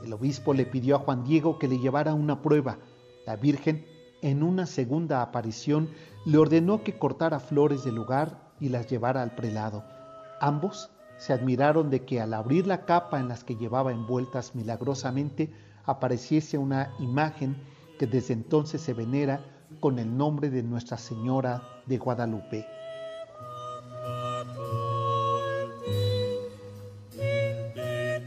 El 0.02 0.14
obispo 0.14 0.54
le 0.54 0.66
pidió 0.66 0.96
a 0.96 1.00
Juan 1.00 1.26
Diego 1.26 1.60
que 1.60 1.68
le 1.68 1.80
llevara 1.80 2.14
una 2.14 2.42
prueba. 2.42 2.78
La 3.26 3.36
Virgen, 3.36 3.86
en 4.22 4.44
una 4.44 4.66
segunda 4.66 5.22
aparición, 5.22 5.90
le 6.26 6.38
ordenó 6.38 6.86
que 6.86 6.98
cortara 6.98 7.42
flores 7.42 7.84
del 7.84 7.96
lugar 7.96 8.45
y 8.60 8.70
las 8.70 8.88
llevara 8.88 9.22
al 9.22 9.36
prelado. 9.36 9.84
Ambos 10.40 10.90
se 11.18 11.34
admiraron 11.34 11.90
de 11.90 12.04
que 12.06 12.22
al 12.22 12.34
abrir 12.34 12.68
la 12.68 12.86
capa 12.86 13.20
en 13.20 13.28
las 13.28 13.44
que 13.44 13.56
llevaba 13.56 13.92
envueltas 13.92 14.56
milagrosamente 14.56 15.52
apareciese 15.86 16.58
una 16.58 16.94
imagen 17.00 17.56
que 18.00 18.08
desde 18.08 18.34
entonces 18.34 18.82
se 18.82 18.94
venera 18.94 19.40
con 19.80 20.00
el 20.00 20.16
nombre 20.16 20.50
de 20.50 20.64
Nuestra 20.64 20.98
Señora 20.98 21.62
de 21.86 21.98
Guadalupe. 21.98 22.66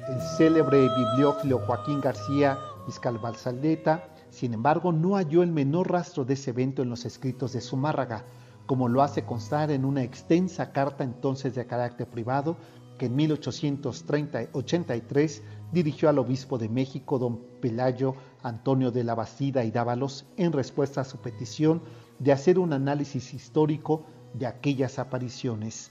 El 0.08 0.20
célebre 0.36 0.88
bibliófilo 0.96 1.58
Joaquín 1.58 2.00
García 2.00 2.58
Vizcalbalsaldeta, 2.86 4.08
sin 4.30 4.54
embargo, 4.54 4.92
no 4.92 5.16
halló 5.16 5.42
el 5.42 5.52
menor 5.52 5.90
rastro 5.90 6.24
de 6.24 6.34
ese 6.34 6.50
evento 6.50 6.82
en 6.82 6.88
los 6.88 7.04
escritos 7.04 7.52
de 7.52 7.60
Zumárraga, 7.60 8.24
como 8.68 8.86
lo 8.86 9.02
hace 9.02 9.24
constar 9.24 9.70
en 9.70 9.86
una 9.86 10.02
extensa 10.02 10.72
carta 10.72 11.02
entonces 11.02 11.54
de 11.54 11.66
carácter 11.66 12.06
privado 12.06 12.58
que 12.98 13.06
en 13.06 13.16
1883 13.16 15.42
dirigió 15.72 16.10
al 16.10 16.18
obispo 16.18 16.58
de 16.58 16.68
México, 16.68 17.18
don 17.18 17.38
Pelayo 17.62 18.14
Antonio 18.42 18.90
de 18.90 19.04
la 19.04 19.14
Bastida 19.14 19.64
y 19.64 19.70
Dávalos, 19.70 20.26
en 20.36 20.52
respuesta 20.52 21.00
a 21.00 21.04
su 21.04 21.16
petición 21.16 21.80
de 22.18 22.32
hacer 22.32 22.58
un 22.58 22.74
análisis 22.74 23.32
histórico 23.32 24.04
de 24.34 24.46
aquellas 24.46 24.98
apariciones. 24.98 25.90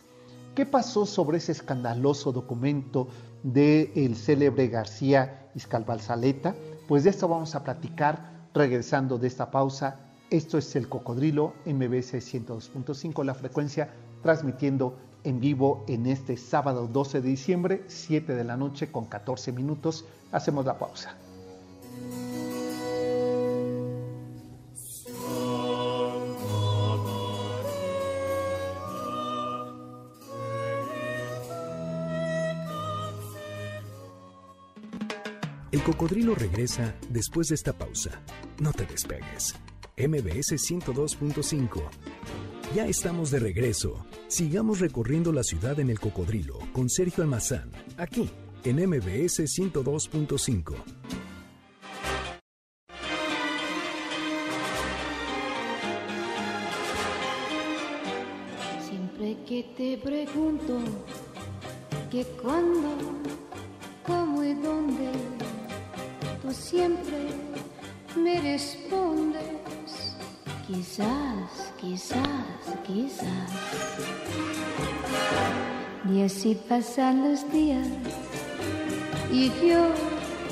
¿Qué 0.53 0.67
pasó 0.67 1.07
sobre 1.07 1.39
ese 1.39 1.53
escandaloso 1.53 2.31
documento 2.31 3.07
del 3.41 3.91
el 3.95 4.15
célebre 4.15 4.67
García 4.67 5.49
Iscalbalzaleta? 5.55 6.55
Pues 6.87 7.05
de 7.05 7.09
esto 7.09 7.27
vamos 7.27 7.55
a 7.55 7.63
platicar 7.63 8.49
regresando 8.53 9.17
de 9.17 9.27
esta 9.27 9.49
pausa. 9.49 10.06
Esto 10.29 10.57
es 10.57 10.75
el 10.75 10.89
Cocodrilo 10.89 11.53
MBS 11.65 12.15
102.5, 12.15 13.23
la 13.23 13.33
frecuencia 13.33 13.93
transmitiendo 14.21 14.97
en 15.23 15.39
vivo 15.39 15.85
en 15.87 16.05
este 16.05 16.35
sábado 16.35 16.87
12 16.87 17.21
de 17.21 17.29
diciembre, 17.29 17.83
7 17.87 18.35
de 18.35 18.43
la 18.43 18.57
noche 18.57 18.91
con 18.91 19.05
14 19.05 19.53
minutos. 19.53 20.03
Hacemos 20.33 20.65
la 20.65 20.77
pausa. 20.77 21.17
El 35.71 35.83
cocodrilo 35.83 36.35
regresa 36.35 36.95
después 37.09 37.47
de 37.47 37.55
esta 37.55 37.71
pausa. 37.71 38.21
No 38.59 38.73
te 38.73 38.85
despegues. 38.85 39.55
MBS 39.99 40.53
102.5. 40.57 41.81
Ya 42.75 42.85
estamos 42.85 43.31
de 43.31 43.39
regreso. 43.39 44.05
Sigamos 44.27 44.79
recorriendo 44.79 45.31
la 45.31 45.41
ciudad 45.41 45.79
en 45.79 45.89
el 45.89 45.99
cocodrilo 45.99 46.59
con 46.71 46.87
Sergio 46.87 47.23
Almazán, 47.23 47.71
aquí 47.97 48.29
en 48.63 48.75
MBS 48.87 49.39
102.5. 49.39 50.75
Siempre 58.87 59.37
que 59.47 59.63
te 59.75 59.97
pregunto 59.97 60.77
que 62.11 62.23
cuándo, 62.39 62.97
cómo 64.05 64.43
y 64.43 64.53
dónde, 64.53 65.11
tú 66.43 66.51
siempre 66.51 67.31
me 68.15 68.39
respondes, 68.41 69.56
quizás, 70.67 71.73
quizás, 71.79 72.25
quizás. 72.85 73.51
Y 76.13 76.23
así 76.23 76.55
pasan 76.67 77.29
los 77.29 77.51
días 77.51 77.87
y 79.31 79.49
yo 79.65 79.89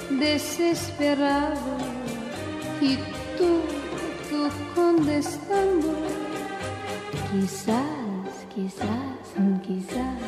desesperado 0.10 1.78
y 2.82 2.98
tú, 3.38 3.62
tú 4.30 4.50
contestando, 4.74 5.94
quizás, 7.32 8.46
quizás, 8.54 8.90
quizás. 9.66 10.20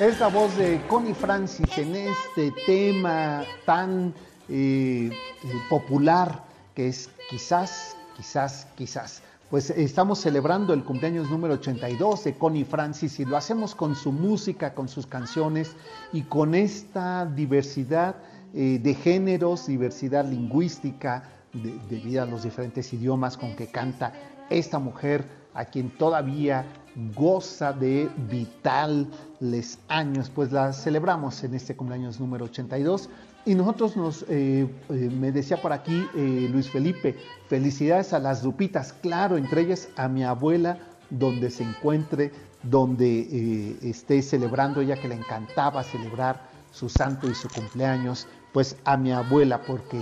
Es 0.00 0.20
la 0.20 0.28
voz 0.28 0.56
de 0.56 0.80
Connie 0.86 1.14
Francis 1.14 1.76
en 1.76 1.96
este 1.96 2.52
tema 2.66 3.42
tan 3.66 4.14
eh, 4.48 5.10
eh, 5.10 5.52
popular 5.68 6.44
que 6.74 6.88
es 6.88 7.10
quizás, 7.28 7.96
quizás, 8.18 8.66
quizás. 8.76 9.22
Pues 9.48 9.70
estamos 9.70 10.18
celebrando 10.20 10.74
el 10.74 10.84
cumpleaños 10.84 11.30
número 11.30 11.54
82 11.54 12.24
de 12.24 12.34
Connie 12.34 12.64
Francis 12.66 13.18
y 13.18 13.24
lo 13.24 13.34
hacemos 13.38 13.74
con 13.74 13.94
su 13.96 14.12
música, 14.12 14.74
con 14.74 14.88
sus 14.88 15.06
canciones 15.06 15.74
y 16.12 16.22
con 16.22 16.54
esta 16.54 17.24
diversidad 17.24 18.16
eh, 18.52 18.78
de 18.82 18.94
géneros, 18.94 19.66
diversidad 19.66 20.26
lingüística, 20.28 21.22
de- 21.54 21.78
debido 21.88 22.22
a 22.22 22.26
los 22.26 22.42
diferentes 22.42 22.92
idiomas 22.92 23.38
con 23.38 23.56
que 23.56 23.68
canta 23.68 24.12
esta 24.50 24.78
mujer, 24.78 25.24
a 25.54 25.64
quien 25.64 25.96
todavía 25.96 26.66
goza 27.14 27.72
de 27.72 28.10
vitales 28.30 29.78
años, 29.88 30.30
pues 30.30 30.52
la 30.52 30.72
celebramos 30.72 31.42
en 31.44 31.54
este 31.54 31.74
cumpleaños 31.76 32.20
número 32.20 32.44
82. 32.46 33.08
Y 33.48 33.54
nosotros 33.54 33.96
nos, 33.96 34.26
eh, 34.28 34.68
eh, 34.90 34.92
me 34.92 35.32
decía 35.32 35.56
por 35.56 35.72
aquí 35.72 36.06
eh, 36.14 36.48
Luis 36.52 36.68
Felipe, 36.68 37.16
felicidades 37.46 38.12
a 38.12 38.18
las 38.18 38.44
Lupitas, 38.44 38.92
claro, 38.92 39.38
entre 39.38 39.62
ellas 39.62 39.88
a 39.96 40.06
mi 40.06 40.22
abuela, 40.22 40.76
donde 41.08 41.50
se 41.50 41.62
encuentre, 41.62 42.30
donde 42.62 43.78
esté 43.80 44.20
celebrando, 44.20 44.82
ella 44.82 45.00
que 45.00 45.08
le 45.08 45.14
encantaba 45.14 45.82
celebrar 45.82 46.42
su 46.72 46.90
santo 46.90 47.30
y 47.30 47.34
su 47.34 47.48
cumpleaños, 47.48 48.26
pues 48.52 48.76
a 48.84 48.98
mi 48.98 49.12
abuela, 49.12 49.62
porque 49.62 49.98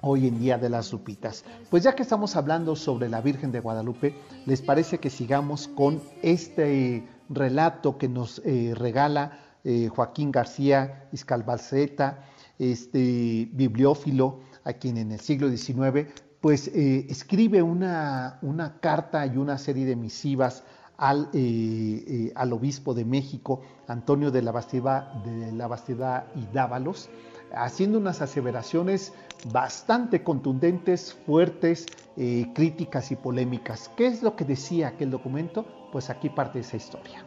hoy 0.00 0.26
en 0.26 0.38
día 0.38 0.56
de 0.56 0.70
las 0.70 0.90
Lupitas. 0.90 1.44
Pues 1.68 1.82
ya 1.82 1.94
que 1.94 2.02
estamos 2.02 2.34
hablando 2.34 2.76
sobre 2.76 3.10
la 3.10 3.20
Virgen 3.20 3.52
de 3.52 3.60
Guadalupe, 3.60 4.14
¿les 4.46 4.62
parece 4.62 4.96
que 4.96 5.10
sigamos 5.10 5.68
con 5.68 6.00
este 6.22 7.06
relato 7.28 7.98
que 7.98 8.08
nos 8.08 8.40
regala 8.72 9.43
eh, 9.64 9.88
Joaquín 9.88 10.30
García 10.30 11.08
Iscalbalceta, 11.12 12.24
este 12.58 13.48
bibliófilo, 13.50 14.40
a 14.62 14.74
quien 14.74 14.98
en 14.98 15.12
el 15.12 15.20
siglo 15.20 15.48
XIX, 15.48 16.06
pues 16.42 16.68
eh, 16.68 17.06
escribe 17.08 17.62
una, 17.62 18.38
una 18.42 18.78
carta 18.80 19.24
y 19.24 19.38
una 19.38 19.56
serie 19.56 19.86
de 19.86 19.96
misivas 19.96 20.64
al, 20.98 21.30
eh, 21.32 22.30
al 22.34 22.52
obispo 22.52 22.92
de 22.92 23.06
México, 23.06 23.62
Antonio 23.88 24.30
de 24.30 24.42
la 24.42 24.52
Bastida, 24.52 25.22
de 25.24 25.52
la 25.52 26.26
y 26.34 26.46
Dávalos, 26.52 27.08
haciendo 27.56 27.98
unas 27.98 28.20
aseveraciones 28.20 29.14
bastante 29.50 30.22
contundentes, 30.22 31.14
fuertes, 31.26 31.86
críticas 32.54 33.10
y 33.10 33.16
polémicas. 33.16 33.90
¿Qué 33.96 34.06
es 34.06 34.22
lo 34.22 34.36
que 34.36 34.44
decía 34.44 34.88
aquel 34.88 35.10
documento? 35.10 35.64
Pues 35.90 36.10
aquí 36.10 36.28
parte 36.28 36.60
esa 36.60 36.76
historia. 36.76 37.23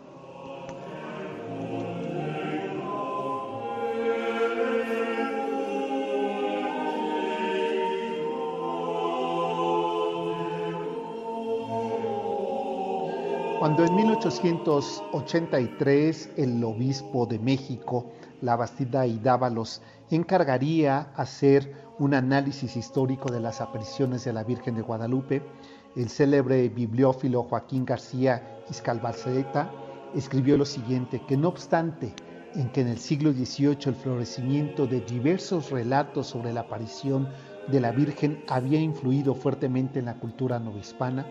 Cuando 13.60 13.84
en 13.84 13.96
1883 13.96 16.30
el 16.38 16.64
obispo 16.64 17.26
de 17.26 17.40
México, 17.40 18.12
la 18.42 18.56
Bastida 18.56 19.08
y 19.08 19.18
Dávalos, 19.18 19.82
encargaría 20.12 21.10
hacer 21.16 21.74
un 21.98 22.14
análisis 22.14 22.78
histórico 22.78 23.32
de 23.32 23.40
las 23.40 23.60
apariciones 23.60 24.24
de 24.26 24.34
la 24.34 24.44
Virgen 24.44 24.76
de 24.76 24.84
Guadalupe, 24.84 25.42
el 25.96 26.10
célebre 26.10 26.70
bibliófilo 26.70 27.42
Joaquín 27.42 27.84
García 27.84 28.62
Iscalbalceta 28.70 29.72
escribió 30.14 30.56
lo 30.56 30.66
siguiente, 30.66 31.24
que 31.28 31.36
no 31.36 31.48
obstante 31.48 32.14
en 32.54 32.70
que 32.70 32.82
en 32.82 32.90
el 32.90 33.00
siglo 33.00 33.34
XVIII 33.34 33.80
el 33.86 33.96
florecimiento 33.96 34.86
de 34.86 35.02
diversos 35.02 35.72
relatos 35.72 36.28
sobre 36.28 36.54
la 36.54 36.62
aparición 36.62 37.28
de 37.68 37.80
la 37.80 37.92
Virgen 37.92 38.44
había 38.48 38.80
influido 38.80 39.34
fuertemente 39.34 39.98
en 39.98 40.06
la 40.06 40.20
cultura 40.20 40.60
novohispana, 40.60 41.26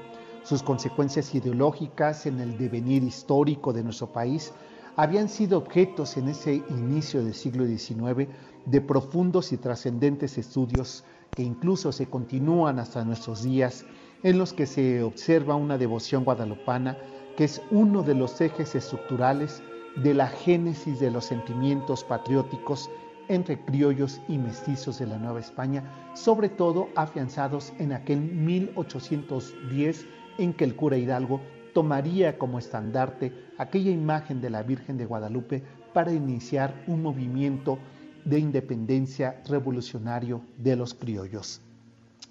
sus 0.46 0.62
consecuencias 0.62 1.35
ideológicas 1.35 2.24
en 2.24 2.38
el 2.38 2.56
devenir 2.56 3.02
histórico 3.02 3.72
de 3.72 3.82
nuestro 3.82 4.06
país 4.06 4.52
habían 4.94 5.28
sido 5.28 5.59
objetos 5.59 6.16
en 6.16 6.28
ese 6.28 6.62
inicio 6.70 7.24
del 7.24 7.35
siglo 7.35 7.66
XIX 7.66 8.28
de 8.64 8.80
profundos 8.80 9.52
y 9.52 9.56
trascendentes 9.56 10.38
estudios 10.38 11.02
que 11.35 11.42
incluso 11.42 11.90
se 11.90 12.06
continúan 12.06 12.78
hasta 12.78 13.04
nuestros 13.04 13.42
días, 13.42 13.85
en 14.22 14.38
los 14.38 14.52
que 14.52 14.66
se 14.66 15.02
observa 15.02 15.56
una 15.56 15.78
devoción 15.78 16.22
guadalupana 16.22 16.96
que 17.37 17.42
es 17.42 17.61
uno 17.72 18.04
de 18.04 18.14
los 18.14 18.40
ejes 18.40 18.76
estructurales 18.76 19.64
de 19.96 20.14
la 20.14 20.28
génesis 20.28 21.00
de 21.00 21.11
los 21.11 21.24
sentimientos 21.24 22.04
patrióticos 22.04 22.88
entre 23.26 23.61
criollos 23.64 24.20
y 24.28 24.38
mestizos 24.38 25.00
de 25.00 25.06
la 25.06 25.18
Nueva 25.18 25.40
España, 25.40 25.82
sobre 26.14 26.48
todo 26.48 26.88
afianzados 26.94 27.72
en 27.80 27.92
aquel 27.92 28.20
1810 28.20 30.06
en 30.38 30.53
que 30.53 30.64
el 30.64 30.77
cura 30.77 30.96
Hidalgo 30.96 31.40
tomaría 31.75 32.38
como 32.38 32.59
estandarte 32.59 33.33
aquella 33.59 33.90
imagen 33.90 34.40
de 34.40 34.51
la 34.51 34.62
Virgen 34.62 34.96
de 34.96 35.07
Guadalupe 35.07 35.62
para 35.92 36.12
iniciar 36.12 36.85
un 36.87 37.03
movimiento 37.03 37.79
de 38.25 38.38
independencia 38.38 39.42
revolucionario 39.46 40.42
de 40.59 40.77
los 40.77 40.94
criollos. 40.94 41.61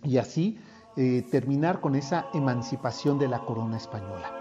Y 0.04 0.18
así 0.18 0.58
eh, 0.98 1.26
terminar 1.30 1.82
con 1.82 1.96
esa 1.96 2.28
emancipación 2.34 3.20
de 3.20 3.28
la 3.28 3.40
corona 3.40 3.78
española. 3.78 4.32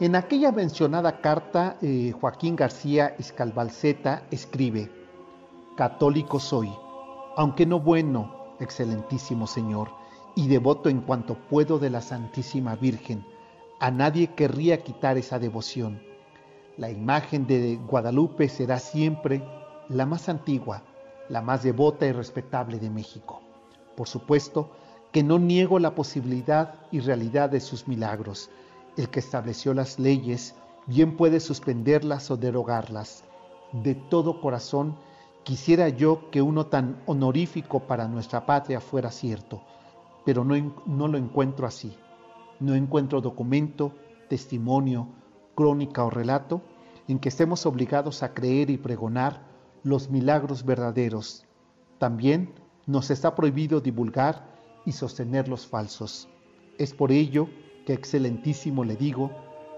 En 0.00 0.16
aquella 0.16 0.52
mencionada 0.52 1.20
carta, 1.20 1.76
eh, 1.82 2.12
Joaquín 2.18 2.56
García 2.56 3.14
Escalbalceta 3.18 4.22
escribe, 4.30 4.90
Católico 5.76 6.40
soy, 6.40 6.70
aunque 7.36 7.66
no 7.66 7.80
bueno, 7.80 8.54
excelentísimo 8.60 9.46
Señor, 9.46 9.99
y 10.34 10.48
devoto 10.48 10.88
en 10.88 11.00
cuanto 11.00 11.34
puedo 11.34 11.78
de 11.78 11.90
la 11.90 12.00
Santísima 12.00 12.76
Virgen, 12.76 13.24
A 13.82 13.90
nadie 13.90 14.28
querría 14.34 14.82
quitar 14.82 15.16
esa 15.16 15.38
devoción. 15.38 16.02
La 16.76 16.90
imagen 16.90 17.46
de 17.46 17.76
Guadalupe 17.76 18.48
será 18.48 18.78
siempre 18.78 19.42
la 19.88 20.04
más 20.04 20.28
antigua, 20.28 20.82
la 21.30 21.40
más 21.40 21.62
devota 21.62 22.06
y 22.06 22.12
respetable 22.12 22.78
de 22.78 22.90
México. 22.90 23.40
Por 23.96 24.06
supuesto 24.06 24.70
que 25.12 25.22
no 25.22 25.38
niego 25.38 25.78
la 25.78 25.94
posibilidad 25.94 26.74
y 26.90 27.00
realidad 27.00 27.50
de 27.50 27.60
sus 27.60 27.88
milagros. 27.88 28.50
El 28.96 29.08
que 29.08 29.20
estableció 29.20 29.74
las 29.74 29.98
leyes 29.98 30.54
bien 30.86 31.16
puede 31.16 31.40
suspenderlas 31.40 32.30
o 32.30 32.36
derogarlas. 32.36 33.24
De 33.72 33.94
todo 33.94 34.40
corazón 34.40 34.96
quisiera 35.42 35.88
yo 35.88 36.30
que 36.30 36.42
uno 36.42 36.66
tan 36.66 37.00
honorífico 37.06 37.80
para 37.80 38.08
nuestra 38.08 38.44
patria 38.46 38.80
fuera 38.80 39.10
cierto, 39.10 39.62
pero 40.24 40.44
no, 40.44 40.54
no 40.86 41.08
lo 41.08 41.18
encuentro 41.18 41.66
así. 41.66 41.96
No 42.58 42.74
encuentro 42.74 43.20
documento, 43.20 43.92
testimonio, 44.28 45.08
crónica 45.54 46.04
o 46.04 46.10
relato 46.10 46.62
en 47.08 47.18
que 47.18 47.28
estemos 47.28 47.66
obligados 47.66 48.22
a 48.22 48.34
creer 48.34 48.70
y 48.70 48.76
pregonar 48.76 49.42
los 49.82 50.10
milagros 50.10 50.64
verdaderos. 50.64 51.46
También 51.98 52.54
nos 52.86 53.10
está 53.10 53.34
prohibido 53.34 53.80
divulgar 53.80 54.46
y 54.84 54.92
sostener 54.92 55.48
los 55.48 55.66
falsos. 55.66 56.28
Es 56.78 56.94
por 56.94 57.12
ello 57.12 57.48
que 57.86 57.92
excelentísimo 57.92 58.84
le 58.84 58.96
digo 58.96 59.30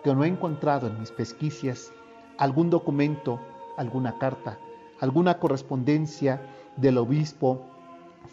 que 0.05 0.15
no 0.15 0.25
he 0.25 0.29
encontrado 0.29 0.89
en 0.89 0.99
mis 0.99 1.11
pesquisas 1.11 1.93
algún 2.39 2.71
documento, 2.71 3.41
alguna 3.77 4.19
carta, 4.19 4.59
alguna 5.01 5.39
correspondencia 5.39 6.41
del 6.77 6.99
obispo 6.99 7.63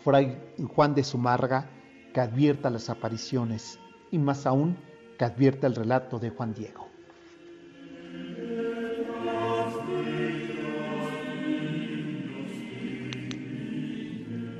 Fray 0.03 0.37
Juan 0.75 0.93
de 0.95 1.03
Sumarga 1.03 1.69
que 2.19 2.23
advierta 2.23 2.69
las 2.69 2.89
apariciones 2.89 3.79
y 4.11 4.17
más 4.17 4.45
aún 4.45 4.75
que 5.17 5.23
advierta 5.23 5.67
el 5.67 5.75
relato 5.75 6.19
de 6.19 6.31
Juan 6.31 6.53
Diego. 6.53 6.85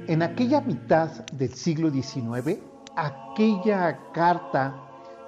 En 0.08 0.22
aquella 0.22 0.62
mitad 0.62 1.26
del 1.34 1.54
siglo 1.54 1.92
XIX, 1.92 2.60
aquella 2.96 4.00
carta 4.14 4.76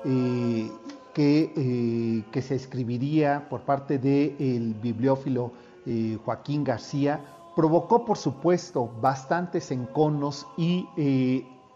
eh, 0.06 0.72
que, 1.13 1.52
eh, 1.54 2.24
que, 2.32 2.41
se 2.41 2.56
escribiría 2.56 3.50
por 3.50 3.63
parte 3.63 3.98
del 3.98 4.74
bibliófilo 4.76 5.52
eh, 5.86 6.17
Joaquín 6.24 6.63
García 6.63 7.20
provocó, 7.58 8.06
por 8.06 8.17
supuesto, 8.17 8.89
bastantes 9.02 9.70
enconos 9.72 10.48
y, 10.58 10.88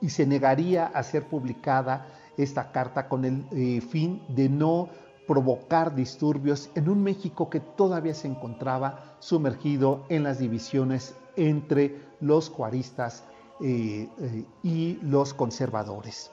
y, 0.05 0.09
se 0.09 0.25
negaría 0.25 0.85
a 0.85 1.03
ser 1.03 1.27
publicada 1.27 2.07
esta 2.37 2.71
carta 2.71 3.07
con 3.07 3.25
el 3.25 3.81
fin 3.81 4.21
de 4.29 4.49
no 4.49 4.89
provocar 5.27 5.95
disturbios 5.95 6.69
en 6.75 6.89
un 6.89 7.03
México 7.03 7.49
que 7.49 7.59
todavía 7.59 8.13
se 8.13 8.27
encontraba 8.27 9.15
sumergido 9.19 10.05
en 10.09 10.23
las 10.23 10.39
divisiones 10.39 11.15
entre 11.35 11.99
los 12.21 12.49
juaristas 12.49 13.23
eh, 13.61 14.09
eh, 14.19 14.45
y 14.63 14.99
los 15.01 15.33
conservadores. 15.33 16.31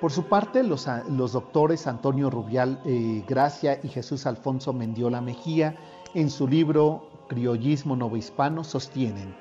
Por 0.00 0.12
su 0.12 0.24
parte, 0.24 0.62
los, 0.62 0.88
los 1.08 1.32
doctores 1.32 1.86
Antonio 1.86 2.30
Rubial 2.30 2.80
eh, 2.84 3.24
Gracia 3.28 3.80
y 3.82 3.88
Jesús 3.88 4.26
Alfonso 4.26 4.72
Mendiola 4.72 5.20
Mejía, 5.20 5.76
en 6.14 6.30
su 6.30 6.46
libro 6.46 7.08
Criollismo 7.28 7.96
Novohispano, 7.96 8.64
sostienen, 8.64 9.34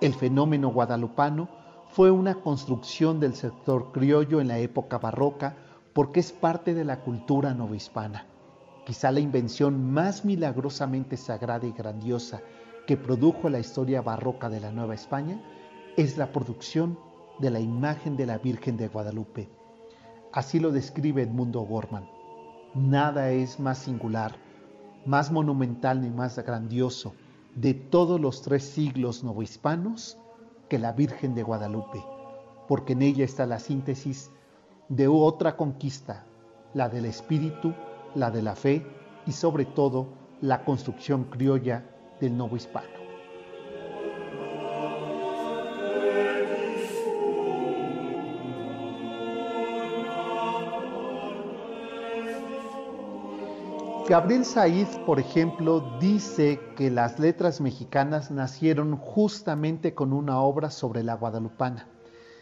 el 0.00 0.14
fenómeno 0.14 0.70
guadalupano 0.70 1.48
fue 1.90 2.10
una 2.10 2.34
construcción 2.36 3.18
del 3.18 3.34
sector 3.34 3.92
criollo 3.92 4.40
en 4.40 4.48
la 4.48 4.58
época 4.58 4.98
barroca 4.98 5.56
porque 5.92 6.20
es 6.20 6.32
parte 6.32 6.74
de 6.74 6.84
la 6.84 7.00
cultura 7.00 7.54
novohispana. 7.54 8.26
Quizá 8.86 9.10
la 9.10 9.20
invención 9.20 9.90
más 9.92 10.24
milagrosamente 10.24 11.16
sagrada 11.16 11.66
y 11.66 11.72
grandiosa 11.72 12.40
que 12.86 12.96
produjo 12.96 13.48
la 13.48 13.58
historia 13.58 14.00
barroca 14.00 14.48
de 14.48 14.60
la 14.60 14.70
Nueva 14.70 14.94
España 14.94 15.40
es 15.96 16.16
la 16.16 16.32
producción 16.32 16.98
de 17.38 17.50
la 17.50 17.60
imagen 17.60 18.16
de 18.16 18.26
la 18.26 18.38
Virgen 18.38 18.76
de 18.76 18.88
Guadalupe. 18.88 19.48
Así 20.32 20.60
lo 20.60 20.70
describe 20.70 21.22
Edmundo 21.22 21.60
Gorman. 21.62 22.08
Nada 22.74 23.30
es 23.30 23.58
más 23.58 23.78
singular, 23.78 24.36
más 25.04 25.32
monumental 25.32 26.00
ni 26.00 26.10
más 26.10 26.38
grandioso 26.38 27.14
de 27.54 27.74
todos 27.74 28.20
los 28.20 28.42
tres 28.42 28.64
siglos 28.64 29.24
novohispanos 29.24 30.18
que 30.68 30.78
la 30.78 30.92
Virgen 30.92 31.34
de 31.34 31.42
Guadalupe, 31.42 32.04
porque 32.66 32.92
en 32.92 33.02
ella 33.02 33.24
está 33.24 33.46
la 33.46 33.58
síntesis 33.58 34.30
de 34.88 35.08
otra 35.08 35.56
conquista, 35.56 36.24
la 36.74 36.88
del 36.88 37.06
espíritu, 37.06 37.74
la 38.14 38.30
de 38.30 38.42
la 38.42 38.54
fe 38.54 38.86
y 39.26 39.32
sobre 39.32 39.64
todo 39.64 40.08
la 40.40 40.64
construcción 40.64 41.24
criolla 41.24 41.84
del 42.20 42.36
nuevo 42.36 42.56
hispano. 42.56 42.97
Gabriel 54.08 54.46
Said, 54.46 54.88
por 55.04 55.20
ejemplo, 55.20 55.98
dice 56.00 56.58
que 56.78 56.90
las 56.90 57.18
letras 57.18 57.60
mexicanas 57.60 58.30
nacieron 58.30 58.96
justamente 58.96 59.92
con 59.92 60.14
una 60.14 60.40
obra 60.40 60.70
sobre 60.70 61.02
la 61.02 61.12
guadalupana. 61.12 61.86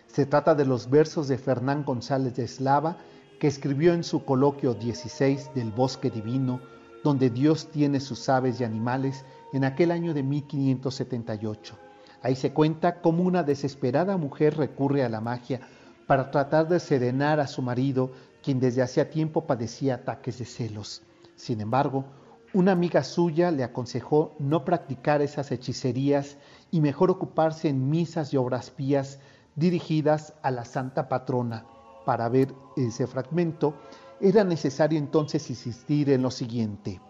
Se 0.07 0.27
trata 0.27 0.55
de 0.55 0.65
los 0.65 0.89
versos 0.89 1.27
de 1.27 1.39
Fernán 1.39 1.85
González 1.85 2.37
de 2.37 2.45
Eslava, 2.45 2.99
que 3.41 3.49
escribió 3.49 3.95
en 3.95 4.05
su 4.05 4.25
coloquio 4.25 4.75
16 4.75 5.55
del 5.57 5.73
Bosque 5.73 6.09
Divino, 6.09 6.61
donde 7.03 7.31
Dios 7.31 7.67
tiene 7.73 7.99
sus 7.99 8.29
aves 8.29 8.61
y 8.61 8.65
animales 8.65 9.25
en 9.53 9.65
aquel 9.65 9.91
año 9.91 10.15
de 10.15 10.23
1578. 10.23 11.75
Ahí 12.23 12.37
se 12.37 12.53
cuenta 12.53 13.01
cómo 13.01 13.25
una 13.25 13.43
desesperada 13.43 14.17
mujer 14.17 14.57
recurre 14.57 15.03
a 15.03 15.09
la 15.09 15.21
magia 15.21 15.63
para 16.07 16.31
tratar 16.31 16.69
de 16.69 16.79
serenar 16.79 17.41
a 17.41 17.49
su 17.49 17.61
marido, 17.61 18.13
quien 18.41 18.61
desde 18.61 18.83
hacía 18.83 19.11
tiempo 19.11 19.49
padecía 19.49 19.97
ataques 19.97 20.39
de 20.39 20.45
celos. 20.45 21.03
Sin 21.37 21.61
embargo, 21.61 22.07
una 22.55 22.73
amiga 22.73 23.05
suya 23.05 23.51
le 23.51 23.63
aconsejó 23.63 24.35
no 24.39 24.65
practicar 24.65 25.21
esas 25.21 25.53
hechicerías 25.53 26.39
y 26.71 26.81
mejor 26.81 27.11
ocuparse 27.11 27.69
en 27.69 27.91
misas 27.91 28.33
y 28.33 28.39
obras 28.39 28.71
pías 28.71 29.21
dirigidas 29.55 30.33
a 30.43 30.51
la 30.51 30.65
Santa 30.65 31.09
Patrona. 31.09 31.67
Para 32.07 32.29
ver 32.29 32.55
ese 32.77 33.07
fragmento, 33.07 33.75
era 34.21 34.45
necesario 34.45 34.99
entonces 34.99 35.51
insistir 35.51 36.09
en 36.11 36.23
lo 36.23 36.31
siguiente. 36.31 37.01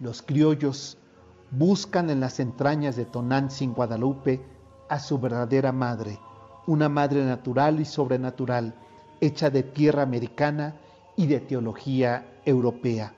Los 0.00 0.22
criollos 0.22 0.98
buscan 1.52 2.10
en 2.10 2.18
las 2.18 2.40
entrañas 2.40 2.96
de 2.96 3.04
Tonantzin, 3.04 3.74
Guadalupe, 3.74 4.44
a 4.88 4.98
su 4.98 5.18
verdadera 5.18 5.70
madre, 5.70 6.18
una 6.66 6.88
madre 6.88 7.24
natural 7.24 7.78
y 7.78 7.84
sobrenatural, 7.84 8.74
hecha 9.20 9.50
de 9.50 9.62
tierra 9.62 10.02
americana 10.02 10.74
y 11.16 11.26
de 11.26 11.38
teología 11.38 12.40
europea. 12.44 13.14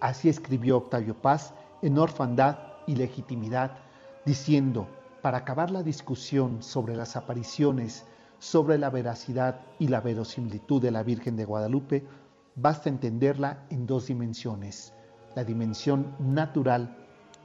Así 0.00 0.28
escribió 0.28 0.76
Octavio 0.76 1.14
Paz 1.14 1.54
en 1.82 1.98
Orfandad 1.98 2.58
y 2.86 2.96
Legitimidad, 2.96 3.78
diciendo, 4.24 4.88
para 5.22 5.38
acabar 5.38 5.70
la 5.70 5.82
discusión 5.82 6.62
sobre 6.62 6.94
las 6.94 7.16
apariciones, 7.16 8.06
sobre 8.38 8.78
la 8.78 8.90
veracidad 8.90 9.60
y 9.78 9.88
la 9.88 10.00
verosimilitud 10.00 10.80
de 10.80 10.90
la 10.90 11.02
Virgen 11.02 11.36
de 11.36 11.44
Guadalupe, 11.44 12.06
basta 12.54 12.88
entenderla 12.88 13.66
en 13.70 13.86
dos 13.86 14.06
dimensiones, 14.06 14.92
la 15.34 15.44
dimensión 15.44 16.14
natural 16.18 16.96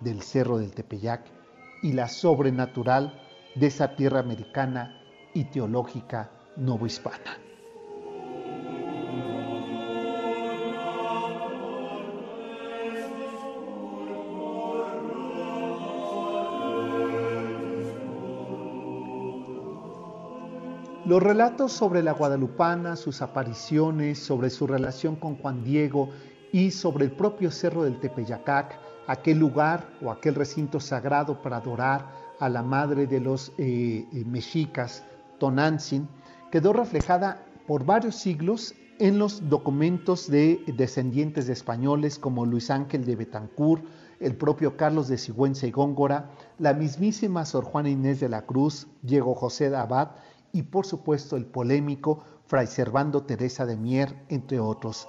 del 0.02 0.22
Cerro 0.22 0.58
del 0.58 0.74
Tepeyac 0.74 1.24
y 1.82 1.94
la 1.94 2.08
sobrenatural 2.08 3.20
de 3.56 3.68
esa 3.68 3.96
tierra 3.96 4.20
americana 4.20 5.02
y 5.34 5.46
teológica 5.46 6.30
novohispana. 6.58 7.41
Los 21.12 21.22
relatos 21.22 21.74
sobre 21.74 22.04
la 22.04 22.14
guadalupana, 22.14 22.96
sus 22.96 23.22
apariciones, 23.22 24.18
sobre 24.18 24.50
su 24.50 24.66
relación 24.66 25.18
con 25.18 25.36
Juan 25.36 25.62
Diego 25.62 26.08
y 26.54 26.72
sobre 26.72 27.04
el 27.04 27.12
propio 27.12 27.52
cerro 27.52 27.84
del 27.84 28.00
Tepeyacac 28.00 28.80
aquel 29.08 29.38
lugar 29.38 29.90
o 30.02 30.10
aquel 30.10 30.36
recinto 30.36 30.80
sagrado 30.80 31.42
para 31.42 31.58
adorar 31.58 32.08
a 32.40 32.48
la 32.48 32.64
madre 32.64 33.08
de 33.08 33.20
los 33.20 33.52
eh, 33.58 34.06
eh, 34.14 34.24
mexicas, 34.26 35.04
Tonantzin, 35.38 36.08
quedó 36.50 36.72
reflejada 36.72 37.46
por 37.68 37.84
varios 37.84 38.16
siglos 38.16 38.74
en 38.98 39.20
los 39.20 39.50
documentos 39.50 40.32
de 40.32 40.64
descendientes 40.78 41.46
de 41.46 41.52
españoles 41.52 42.20
como 42.20 42.46
Luis 42.46 42.70
Ángel 42.70 43.04
de 43.04 43.18
Betancourt, 43.18 43.84
el 44.22 44.38
propio 44.38 44.78
Carlos 44.78 45.10
de 45.10 45.18
Sigüenza 45.18 45.68
y 45.68 45.72
Góngora, 45.72 46.30
la 46.58 46.74
mismísima 46.74 47.44
Sor 47.44 47.66
Juana 47.66 47.90
Inés 47.90 48.22
de 48.22 48.30
la 48.30 48.44
Cruz, 48.46 48.88
Diego 49.02 49.36
José 49.36 49.70
de 49.70 49.76
Abad 49.76 50.12
y 50.54 50.64
por 50.64 50.86
supuesto 50.86 51.38
el 51.38 51.46
polémico 51.46 52.24
Fray 52.46 52.68
Servando 52.68 53.24
Teresa 53.24 53.66
de 53.66 53.78
Mier, 53.78 54.16
entre 54.30 54.60
otros, 54.60 55.08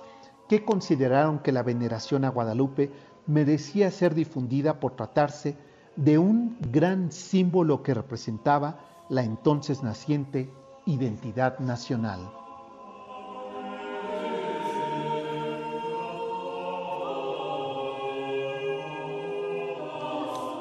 que 0.48 0.64
consideraron 0.64 1.40
que 1.40 1.52
la 1.52 1.62
veneración 1.62 2.24
a 2.24 2.30
Guadalupe 2.30 2.90
merecía 3.26 3.90
ser 3.90 4.14
difundida 4.14 4.80
por 4.80 4.96
tratarse 4.96 5.56
de 5.96 6.18
un 6.18 6.56
gran 6.70 7.12
símbolo 7.12 7.82
que 7.82 7.94
representaba 7.94 8.78
la 9.08 9.22
entonces 9.22 9.82
naciente 9.82 10.50
identidad 10.86 11.58
nacional. 11.58 12.30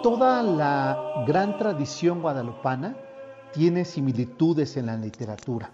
Toda 0.04 0.42
la 0.42 1.24
gran 1.28 1.58
tradición 1.60 2.22
guadalupana 2.22 2.96
tiene 3.54 3.86
similitudes 3.86 4.78
en 4.78 4.86
la 4.88 4.98
literatura. 4.98 5.72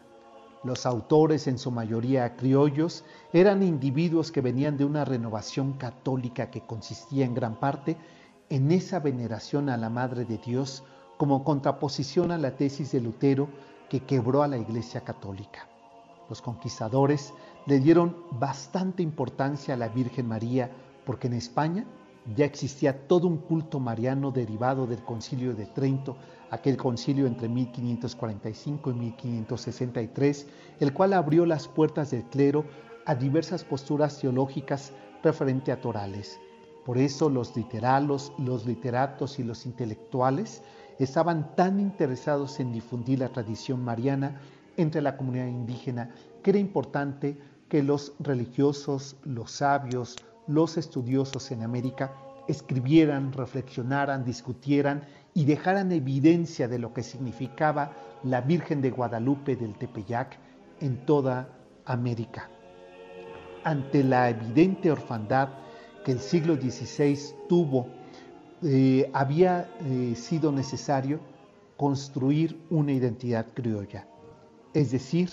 Los 0.63 0.85
autores, 0.85 1.47
en 1.47 1.59
su 1.59 1.71
mayoría 1.71 2.35
criollos, 2.35 3.05
eran 3.31 3.61
individuos 3.61 4.31
que 4.31 4.41
venían 4.41 4.77
de 4.77 4.85
una 4.85 5.05
renovación 5.05 5.73
católica 5.73 6.49
que 6.49 6.61
consistía 6.61 7.25
en 7.25 7.35
gran 7.35 7.59
parte 7.59 7.95
en 8.49 8.71
esa 8.71 8.99
veneración 8.99 9.69
a 9.69 9.77
la 9.77 9.89
Madre 9.89 10.25
de 10.25 10.37
Dios 10.39 10.83
como 11.17 11.43
contraposición 11.43 12.31
a 12.31 12.37
la 12.37 12.55
tesis 12.55 12.91
de 12.91 13.01
Lutero 13.01 13.49
que 13.89 14.01
quebró 14.01 14.41
a 14.41 14.47
la 14.47 14.57
Iglesia 14.57 15.01
Católica. 15.01 15.67
Los 16.29 16.41
conquistadores 16.41 17.33
le 17.65 17.79
dieron 17.79 18.15
bastante 18.31 19.03
importancia 19.03 19.75
a 19.75 19.77
la 19.77 19.87
Virgen 19.87 20.27
María 20.27 20.71
porque 21.05 21.27
en 21.27 21.33
España 21.33 21.85
ya 22.35 22.45
existía 22.45 23.07
todo 23.07 23.27
un 23.27 23.37
culto 23.37 23.79
mariano 23.79 24.31
derivado 24.31 24.85
del 24.85 25.03
concilio 25.03 25.53
de 25.53 25.65
Trento, 25.67 26.17
aquel 26.49 26.77
concilio 26.77 27.25
entre 27.27 27.47
1545 27.47 28.91
y 28.91 28.93
1563, 28.93 30.47
el 30.79 30.93
cual 30.93 31.13
abrió 31.13 31.45
las 31.45 31.67
puertas 31.67 32.11
del 32.11 32.23
clero 32.23 32.65
a 33.05 33.15
diversas 33.15 33.63
posturas 33.63 34.19
teológicas 34.19 34.91
referente 35.23 35.71
a 35.71 35.79
torales. 35.79 36.39
Por 36.85 36.97
eso 36.97 37.29
los 37.29 37.55
literatos 37.55 39.39
y 39.39 39.43
los 39.43 39.65
intelectuales 39.65 40.63
estaban 40.99 41.55
tan 41.55 41.79
interesados 41.79 42.59
en 42.59 42.71
difundir 42.71 43.19
la 43.19 43.29
tradición 43.29 43.83
mariana 43.83 44.39
entre 44.77 45.01
la 45.01 45.17
comunidad 45.17 45.47
indígena 45.47 46.11
que 46.43 46.51
era 46.51 46.59
importante 46.59 47.37
que 47.67 47.83
los 47.83 48.13
religiosos, 48.19 49.17
los 49.23 49.51
sabios, 49.51 50.15
los 50.47 50.77
estudiosos 50.77 51.51
en 51.51 51.63
América 51.63 52.13
escribieran, 52.47 53.33
reflexionaran, 53.33 54.23
discutieran 54.23 55.03
y 55.33 55.45
dejaran 55.45 55.91
evidencia 55.91 56.67
de 56.67 56.79
lo 56.79 56.93
que 56.93 57.03
significaba 57.03 57.93
la 58.23 58.41
Virgen 58.41 58.81
de 58.81 58.89
Guadalupe 58.89 59.55
del 59.55 59.77
Tepeyac 59.77 60.39
en 60.79 61.05
toda 61.05 61.49
América. 61.85 62.49
Ante 63.63 64.03
la 64.03 64.29
evidente 64.29 64.91
orfandad 64.91 65.49
que 66.05 66.13
el 66.13 66.19
siglo 66.19 66.55
XVI 66.55 67.19
tuvo, 67.49 67.87
eh, 68.63 69.09
había 69.13 69.69
eh, 69.81 70.15
sido 70.15 70.51
necesario 70.51 71.19
construir 71.75 72.59
una 72.69 72.93
identidad 72.93 73.45
criolla, 73.53 74.07
es 74.73 74.91
decir, 74.91 75.29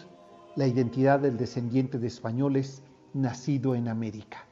la 0.57 0.67
identidad 0.67 1.21
del 1.21 1.37
descendiente 1.37 1.99
de 1.99 2.09
españoles 2.09 2.83
nacido 3.15 3.75
en 3.75 3.89
América. 3.89 4.47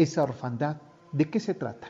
Esa 0.00 0.22
orfandad, 0.22 0.78
¿de 1.12 1.28
qué 1.28 1.38
se 1.40 1.52
trata? 1.52 1.88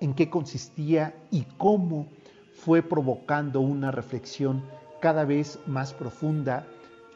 ¿En 0.00 0.14
qué 0.14 0.28
consistía 0.28 1.14
y 1.30 1.44
cómo 1.58 2.08
fue 2.54 2.82
provocando 2.82 3.60
una 3.60 3.92
reflexión 3.92 4.64
cada 5.00 5.24
vez 5.24 5.60
más 5.68 5.92
profunda, 5.92 6.66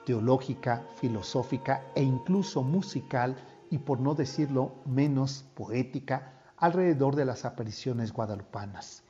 teológica, 0.04 0.84
filosófica 1.00 1.82
e 1.96 2.04
incluso 2.04 2.62
musical 2.62 3.34
y 3.72 3.78
por 3.78 3.98
no 3.98 4.14
decirlo 4.14 4.70
menos 4.84 5.44
poética 5.56 6.34
alrededor 6.58 7.16
de 7.16 7.24
las 7.24 7.44
apariciones 7.44 8.12
guadalupanas? 8.12 9.02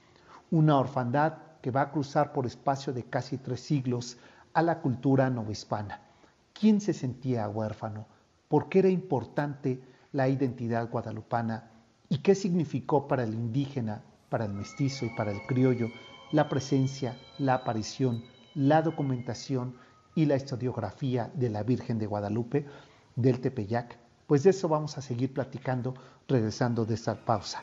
Una 0.51 0.79
orfandad 0.79 1.35
que 1.61 1.70
va 1.70 1.83
a 1.83 1.90
cruzar 1.90 2.33
por 2.33 2.46
espacio 2.46 2.94
de 2.94 3.05
casi 3.05 3.37
tres 3.37 3.61
siglos 3.61 4.16
a 4.55 4.62
la 4.62 4.81
cultura 4.81 5.29
novohispana. 5.29 6.01
¿Quién 6.55 6.81
se 6.81 6.94
sentía 6.94 7.46
huérfano? 7.46 8.07
¿Por 8.49 8.70
qué 8.70 8.79
era 8.79 8.88
importante 8.88 9.83
la 10.16 10.31
identidad 10.31 10.88
guadalupana 10.88 11.70
y 12.09 12.18
qué 12.18 12.35
significó 12.35 13.07
para 13.07 13.22
el 13.22 13.35
indígena, 13.35 14.02
para 14.31 14.46
el 14.46 14.55
mestizo 14.55 15.05
y 15.05 15.11
para 15.11 15.31
el 15.31 15.42
criollo 15.42 15.90
la 16.33 16.48
presencia, 16.48 17.18
la 17.38 17.55
aparición, 17.55 18.24
la 18.55 18.81
documentación 18.81 19.76
y 20.14 20.24
la 20.24 20.37
historiografía 20.37 21.31
de 21.35 21.50
la 21.50 21.62
Virgen 21.62 21.98
de 21.98 22.07
Guadalupe 22.07 22.64
del 23.14 23.40
Tepeyac. 23.40 23.98
Pues 24.26 24.42
de 24.42 24.50
eso 24.50 24.68
vamos 24.68 24.96
a 24.96 25.02
seguir 25.02 25.35
platicando 25.35 25.92
regresando 26.26 26.87
de 26.87 26.94
esta 26.94 27.14
pausa. 27.14 27.62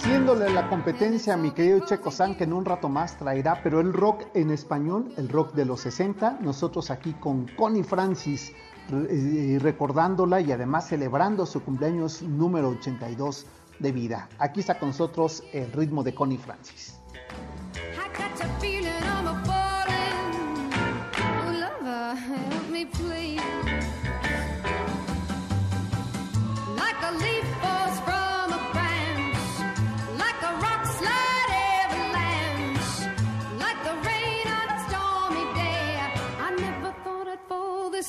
haciéndole 0.00 0.48
la 0.48 0.66
competencia 0.70 1.34
a 1.34 1.36
mi 1.36 1.50
querido 1.50 1.80
Checo 1.80 2.10
San, 2.10 2.34
que 2.34 2.44
en 2.44 2.54
un 2.54 2.64
rato 2.64 2.88
más 2.88 3.18
traerá, 3.18 3.60
pero 3.62 3.80
el 3.80 3.92
rock 3.92 4.24
en 4.32 4.50
español, 4.50 5.12
el 5.18 5.28
rock 5.28 5.52
de 5.52 5.66
los 5.66 5.82
60, 5.82 6.38
nosotros 6.40 6.90
aquí 6.90 7.12
con 7.12 7.46
Connie 7.48 7.82
Francis, 7.82 8.54
eh, 8.90 9.58
recordándola 9.60 10.40
y 10.40 10.52
además 10.52 10.88
celebrando 10.88 11.44
su 11.44 11.62
cumpleaños 11.62 12.22
número 12.22 12.70
82 12.70 13.44
de 13.78 13.92
vida. 13.92 14.30
Aquí 14.38 14.60
está 14.60 14.78
con 14.78 14.88
nosotros 14.88 15.42
el 15.52 15.70
ritmo 15.70 16.02
de 16.02 16.14
Connie 16.14 16.38
Francis. 16.38 16.98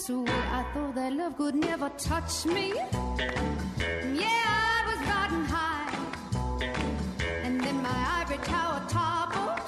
Love 0.10 1.38
could 1.38 1.56
never 1.56 1.90
touch 1.98 2.46
me. 2.46 2.74
Yeah, 4.14 4.28
I 4.28 4.84
was 4.88 5.00
riding 5.08 5.46
high. 5.46 5.90
tower 8.44 8.82
toppled, 8.90 9.60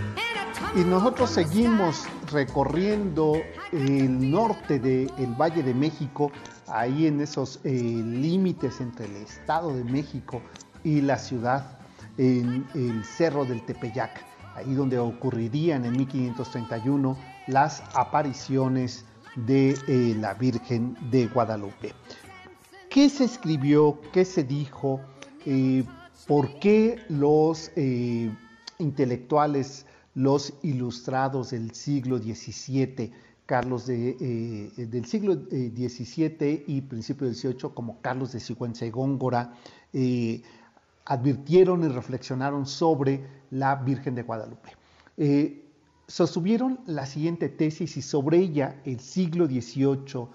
and 0.00 0.16
a 0.16 0.52
Y 0.74 0.82
tumble 0.82 0.84
nosotros 0.84 1.34
from 1.34 1.44
the 1.44 1.50
seguimos 1.50 1.96
sky. 1.96 2.10
recorriendo 2.32 3.42
el 3.72 4.30
norte 4.30 4.78
del 4.78 5.34
Valle 5.40 5.62
de 5.62 5.74
México, 5.74 6.32
ahí 6.66 7.06
en 7.06 7.20
esos 7.20 7.60
eh, 7.64 7.70
límites 7.70 8.80
entre 8.80 9.06
el 9.06 9.16
Estado 9.16 9.72
de 9.74 9.84
México 9.84 10.42
y 10.82 11.02
la 11.02 11.18
ciudad, 11.18 11.78
en 12.18 12.66
el 12.74 13.04
Cerro 13.04 13.44
del 13.44 13.64
Tepeyac, 13.64 14.24
ahí 14.56 14.74
donde 14.74 14.98
ocurrirían 14.98 15.84
en 15.84 15.96
1531 15.96 17.16
las 17.46 17.82
apariciones 17.94 19.04
de 19.36 19.76
eh, 19.88 20.16
la 20.18 20.34
Virgen 20.34 20.96
de 21.10 21.26
Guadalupe. 21.26 21.92
¿Qué 22.88 23.08
se 23.08 23.24
escribió? 23.24 24.00
¿Qué 24.12 24.24
se 24.24 24.44
dijo? 24.44 25.00
Eh, 25.46 25.84
¿Por 26.26 26.58
qué 26.58 26.98
los 27.08 27.70
eh, 27.76 28.30
intelectuales, 28.78 29.86
los 30.14 30.52
ilustrados 30.62 31.50
del 31.50 31.72
siglo 31.72 32.18
XVII, 32.18 33.12
Carlos 33.46 33.86
de, 33.86 34.70
del 34.76 35.04
siglo 35.06 35.34
XVII 35.34 36.64
y 36.68 36.80
principio 36.82 37.26
del 37.26 37.34
XVIII, 37.34 37.70
como 37.74 38.00
Carlos 38.00 38.32
de 38.32 38.38
Sigüenza 38.38 38.86
y 38.86 38.90
Góngora, 38.90 39.54
advirtieron 41.04 41.82
y 41.82 41.88
reflexionaron 41.88 42.64
sobre 42.64 43.26
la 43.50 43.74
Virgen 43.74 44.14
de 44.14 44.22
Guadalupe? 44.22 44.70
Sostuvieron 46.10 46.80
la 46.86 47.06
siguiente 47.06 47.48
tesis 47.48 47.96
y 47.96 48.02
sobre 48.02 48.38
ella 48.38 48.80
el 48.84 48.98
siglo 48.98 49.46
XVIII 49.46 50.26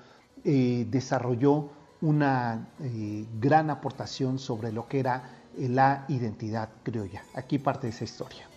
eh, 0.46 0.88
desarrolló 0.90 1.70
una 2.00 2.70
eh, 2.80 3.26
gran 3.42 3.70
aportación 3.70 4.40
sobre 4.40 4.72
lo 4.72 4.88
que 4.88 5.00
era 5.00 5.24
eh, 5.58 5.68
la 5.68 6.06
identidad 6.08 6.70
criolla. 6.82 7.24
Aquí 7.34 7.60
parte 7.60 7.88
de 7.88 7.92
esa 7.92 8.06
historia. 8.06 8.48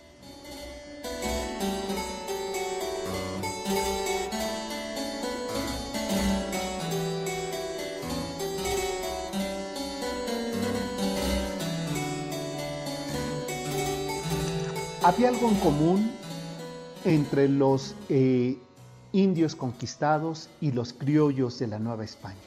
Había 15.03 15.29
algo 15.29 15.49
en 15.49 15.55
común 15.55 16.18
entre 17.05 17.47
los 17.47 17.95
eh, 18.09 18.57
indios 19.11 19.55
conquistados 19.55 20.49
y 20.59 20.71
los 20.71 20.93
criollos 20.93 21.59
de 21.59 21.67
la 21.67 21.79
Nueva 21.79 22.03
España. 22.03 22.37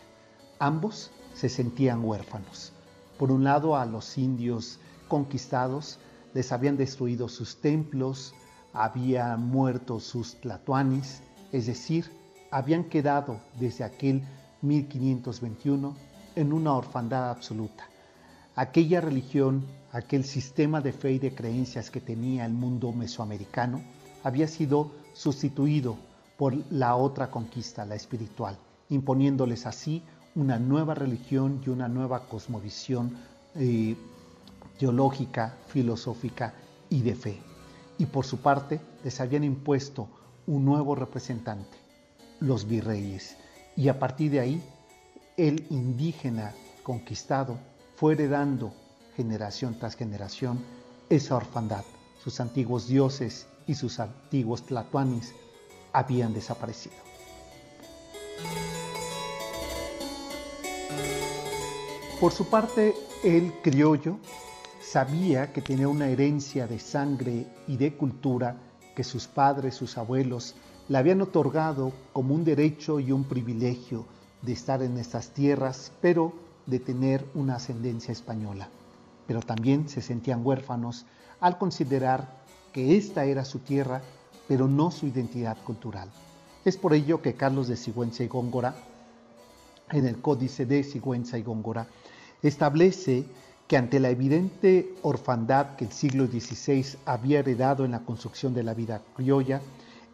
Ambos 0.59 1.11
se 1.35 1.49
sentían 1.49 2.05
huérfanos. 2.05 2.73
Por 3.19 3.33
un 3.33 3.45
lado, 3.45 3.77
a 3.77 3.87
los 3.87 4.19
indios 4.19 4.79
conquistados 5.09 5.99
les 6.35 6.53
habían 6.53 6.77
destruido 6.77 7.29
sus 7.29 7.61
templos, 7.61 8.35
habían 8.73 9.47
muerto 9.47 10.01
sus 10.01 10.41
tlatoanis, 10.41 11.23
es 11.53 11.67
decir, 11.67 12.11
habían 12.51 12.85
quedado 12.85 13.41
desde 13.59 13.85
aquel 13.85 14.23
1521 14.63 15.97
en 16.37 16.53
una 16.53 16.75
orfandad 16.75 17.31
absoluta. 17.31 17.89
Aquella 18.55 19.01
religión, 19.01 19.65
aquel 19.93 20.25
sistema 20.25 20.81
de 20.81 20.93
fe 20.93 21.13
y 21.13 21.19
de 21.19 21.35
creencias 21.35 21.91
que 21.91 22.01
tenía 22.01 22.45
el 22.45 22.53
mundo 22.53 22.93
mesoamericano, 22.93 23.83
había 24.23 24.49
sido 24.49 24.91
sustituido 25.15 25.97
por 26.37 26.55
la 26.71 26.97
otra 26.97 27.31
conquista, 27.31 27.85
la 27.85 27.95
espiritual, 27.95 28.57
imponiéndoles 28.89 29.67
así 29.67 30.03
una 30.35 30.59
nueva 30.59 30.95
religión 30.95 31.61
y 31.65 31.71
una 31.71 31.89
nueva 31.89 32.27
cosmovisión 32.27 33.17
eh, 33.55 33.97
teológica, 34.79 35.57
filosófica 35.69 36.55
y 36.89 37.03
de 37.03 37.15
fe. 37.15 37.39
Y 37.99 38.07
por 38.07 38.25
su 38.25 38.39
parte 38.39 38.81
les 39.05 39.21
habían 39.21 39.45
impuesto 39.45 40.09
un 40.47 40.65
nuevo 40.65 40.95
representante, 40.95 41.77
los 42.41 42.67
virreyes. 42.67 43.37
Y 43.77 43.89
a 43.89 43.99
partir 43.99 44.33
de 44.33 44.41
ahí, 44.41 44.63
el 45.37 45.65
indígena 45.71 46.55
conquistado 46.83 47.59
fue 47.97 48.15
heredando 48.15 48.73
generación 49.17 49.79
tras 49.79 49.95
generación 49.95 50.59
esa 51.09 51.37
orfandad. 51.37 51.85
Sus 52.23 52.41
antiguos 52.41 52.89
dioses 52.89 53.47
y 53.67 53.75
sus 53.75 54.01
antiguos 54.01 54.63
tlatoanis 54.65 55.35
habían 55.93 56.33
desaparecido. 56.33 56.97
Por 62.21 62.33
su 62.33 62.47
parte, 62.47 62.95
el 63.25 63.53
criollo 63.63 64.19
sabía 64.81 65.53
que 65.53 65.61
tenía 65.61 65.89
una 65.89 66.07
herencia 66.07 66.67
de 66.67 66.79
sangre 66.79 67.47
y 67.67 67.77
de 67.77 67.97
cultura 67.97 68.57
que 68.95 69.05
sus 69.05 69.27
padres, 69.27 69.75
sus 69.75 69.99
abuelos, 69.99 70.55
le 70.89 70.99
habían 70.99 71.21
otorgado 71.23 71.93
como 72.13 72.35
un 72.35 72.45
derecho 72.45 73.01
y 73.01 73.11
un 73.11 73.25
privilegio 73.25 74.05
de 74.43 74.53
estar 74.53 74.83
en 74.83 74.99
estas 74.99 75.31
tierras, 75.31 75.93
pero 76.01 76.33
de 76.67 76.79
tener 76.79 77.25
una 77.35 77.57
ascendencia 77.57 78.13
española. 78.13 78.69
Pero 79.27 79.41
también 79.41 79.89
se 79.89 80.03
sentían 80.03 80.47
huérfanos 80.47 81.07
al 81.41 81.59
considerar 81.59 82.42
que 82.73 82.97
esta 82.97 83.25
era 83.25 83.45
su 83.45 83.61
tierra, 83.61 84.03
pero 84.49 84.69
no 84.69 84.91
su 84.91 85.07
identidad 85.07 85.57
cultural. 85.65 86.09
Es 86.65 86.77
por 86.77 86.95
ello 86.95 87.23
que 87.23 87.35
Carlos 87.35 87.69
de 87.69 87.77
Sigüenza 87.77 88.25
y 88.25 88.29
Góngora, 88.29 88.75
en 89.91 90.07
el 90.07 90.21
Códice 90.21 90.65
de 90.65 90.85
Sigüenza 90.85 91.39
y 91.39 91.43
Góngora, 91.43 91.87
establece 92.43 93.25
que 93.67 93.77
ante 93.77 94.01
la 94.01 94.11
evidente 94.11 94.95
orfandad 95.03 95.77
que 95.77 95.85
el 95.85 95.93
siglo 95.93 96.27
XVI 96.27 96.99
había 97.05 97.41
heredado 97.41 97.85
en 97.85 97.93
la 97.93 98.05
construcción 98.05 98.55
de 98.55 98.63
la 98.63 98.75
vida 98.75 99.03
criolla, 99.17 99.61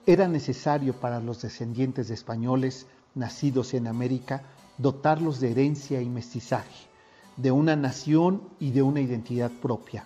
era 0.07 0.29
necesario 0.29 0.95
para 0.95 1.21
los 1.21 1.43
descendientes 1.43 2.09
de 2.09 2.15
españoles 2.15 2.87
nacidos 3.15 3.75
en 3.75 3.87
América 3.87 4.43
dotarlos 4.79 5.41
de 5.41 5.51
herencia 5.51 6.01
y 6.01 6.09
mestizaje, 6.09 6.87
de 7.37 7.51
una 7.51 7.77
nación 7.77 8.43
y 8.61 8.71
de 8.71 8.83
una 8.83 9.01
identidad 9.01 9.51
propia, 9.51 10.05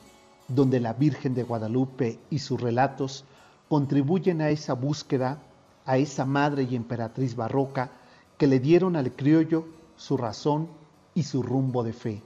donde 0.54 0.80
la 0.80 0.92
Virgen 0.92 1.34
de 1.34 1.42
Guadalupe 1.42 2.18
y 2.28 2.38
sus 2.38 2.60
relatos 2.60 3.24
contribuyen 3.68 4.42
a 4.42 4.50
esa 4.50 4.74
búsqueda, 4.74 5.38
a 5.86 5.96
esa 5.96 6.26
madre 6.26 6.64
y 6.64 6.76
emperatriz 6.76 7.34
barroca 7.34 7.90
que 8.36 8.46
le 8.46 8.60
dieron 8.60 8.96
al 8.96 9.12
criollo 9.12 9.66
su 9.96 10.16
razón 10.16 10.68
y 11.14 11.22
su 11.22 11.42
rumbo 11.42 11.82
de 11.82 11.92
fe. 11.92 12.22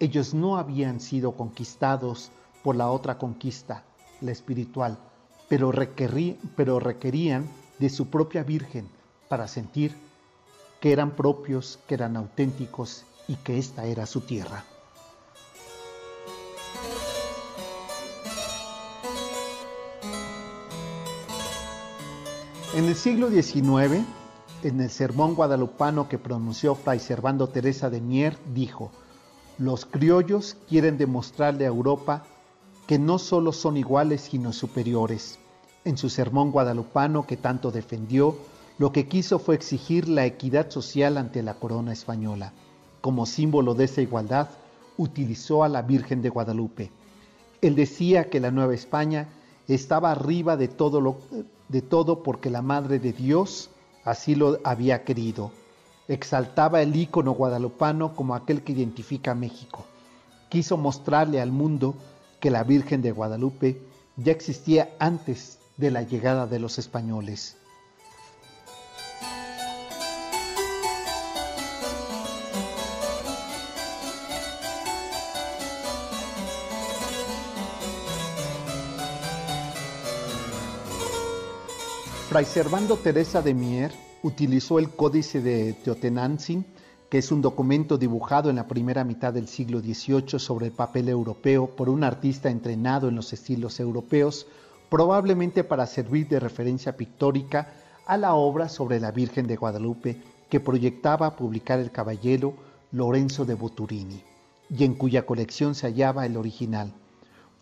Ellos 0.00 0.32
no 0.32 0.56
habían 0.56 1.00
sido 1.00 1.32
conquistados 1.32 2.30
por 2.62 2.74
la 2.76 2.90
otra 2.90 3.18
conquista, 3.18 3.84
la 4.20 4.32
espiritual, 4.32 4.98
pero, 5.48 5.72
pero 6.56 6.80
requerían 6.80 7.48
de 7.78 7.90
su 7.90 8.08
propia 8.08 8.44
Virgen 8.44 8.88
para 9.28 9.46
sentir 9.46 9.94
que 10.80 10.92
eran 10.92 11.16
propios, 11.16 11.78
que 11.86 11.94
eran 11.94 12.16
auténticos 12.16 13.04
y 13.26 13.34
que 13.36 13.58
esta 13.58 13.84
era 13.84 14.06
su 14.06 14.22
tierra. 14.22 14.64
En 22.74 22.84
el 22.84 22.96
siglo 22.96 23.30
XIX, 23.30 24.04
en 24.62 24.80
el 24.82 24.90
sermón 24.90 25.34
guadalupano 25.34 26.06
que 26.06 26.18
pronunció 26.18 26.74
Fray 26.74 27.00
Servando 27.00 27.48
Teresa 27.48 27.88
de 27.88 28.02
Mier, 28.02 28.36
dijo, 28.52 28.90
los 29.56 29.86
criollos 29.86 30.54
quieren 30.68 30.98
demostrarle 30.98 31.64
a 31.64 31.68
Europa 31.68 32.24
que 32.86 32.98
no 32.98 33.18
solo 33.18 33.52
son 33.52 33.78
iguales 33.78 34.20
sino 34.20 34.52
superiores. 34.52 35.38
En 35.86 35.96
su 35.96 36.10
sermón 36.10 36.52
guadalupano 36.52 37.26
que 37.26 37.38
tanto 37.38 37.70
defendió, 37.70 38.36
lo 38.76 38.92
que 38.92 39.08
quiso 39.08 39.38
fue 39.38 39.54
exigir 39.54 40.06
la 40.06 40.26
equidad 40.26 40.70
social 40.70 41.16
ante 41.16 41.42
la 41.42 41.54
corona 41.54 41.94
española. 41.94 42.52
Como 43.00 43.24
símbolo 43.24 43.74
de 43.74 43.84
esa 43.84 44.02
igualdad, 44.02 44.50
utilizó 44.98 45.64
a 45.64 45.70
la 45.70 45.80
Virgen 45.80 46.20
de 46.20 46.28
Guadalupe. 46.28 46.92
Él 47.62 47.74
decía 47.74 48.28
que 48.28 48.40
la 48.40 48.50
Nueva 48.50 48.74
España 48.74 49.28
estaba 49.68 50.12
arriba 50.12 50.58
de 50.58 50.68
todo, 50.68 51.00
lo, 51.00 51.18
de 51.68 51.82
todo 51.82 52.22
porque 52.22 52.50
la 52.50 52.62
Madre 52.62 52.98
de 52.98 53.12
Dios 53.12 53.70
así 54.04 54.34
lo 54.34 54.58
había 54.64 55.04
querido. 55.04 55.50
Exaltaba 56.08 56.80
el 56.80 56.96
ícono 56.96 57.32
guadalupano 57.32 58.16
como 58.16 58.34
aquel 58.34 58.62
que 58.62 58.72
identifica 58.72 59.32
a 59.32 59.34
México. 59.34 59.84
Quiso 60.48 60.76
mostrarle 60.76 61.40
al 61.40 61.52
mundo 61.52 61.94
que 62.40 62.50
la 62.50 62.64
Virgen 62.64 63.02
de 63.02 63.12
Guadalupe 63.12 63.80
ya 64.16 64.32
existía 64.32 64.94
antes 64.98 65.58
de 65.76 65.90
la 65.90 66.02
llegada 66.02 66.46
de 66.46 66.58
los 66.58 66.78
españoles. 66.78 67.56
Fray 82.28 82.44
Servando 82.44 82.98
Teresa 82.98 83.40
de 83.40 83.54
Mier 83.54 83.90
utilizó 84.22 84.78
el 84.78 84.90
Códice 84.90 85.40
de 85.40 85.72
Teotenanzin 85.72 86.62
que 87.08 87.16
es 87.16 87.32
un 87.32 87.40
documento 87.40 87.96
dibujado 87.96 88.50
en 88.50 88.56
la 88.56 88.68
primera 88.68 89.02
mitad 89.02 89.32
del 89.32 89.48
siglo 89.48 89.80
XVIII 89.80 90.38
sobre 90.38 90.66
el 90.66 90.72
papel 90.72 91.08
europeo 91.08 91.68
por 91.74 91.88
un 91.88 92.04
artista 92.04 92.50
entrenado 92.50 93.08
en 93.08 93.16
los 93.16 93.32
estilos 93.32 93.80
europeos, 93.80 94.46
probablemente 94.90 95.64
para 95.64 95.86
servir 95.86 96.28
de 96.28 96.38
referencia 96.38 96.98
pictórica 96.98 97.72
a 98.04 98.18
la 98.18 98.34
obra 98.34 98.68
sobre 98.68 99.00
la 99.00 99.10
Virgen 99.10 99.46
de 99.46 99.56
Guadalupe 99.56 100.20
que 100.50 100.60
proyectaba 100.60 101.34
publicar 101.34 101.78
el 101.78 101.90
caballero 101.90 102.52
Lorenzo 102.92 103.46
de 103.46 103.54
Boturini, 103.54 104.22
y 104.68 104.84
en 104.84 104.96
cuya 104.96 105.24
colección 105.24 105.74
se 105.74 105.86
hallaba 105.86 106.26
el 106.26 106.36
original. 106.36 106.92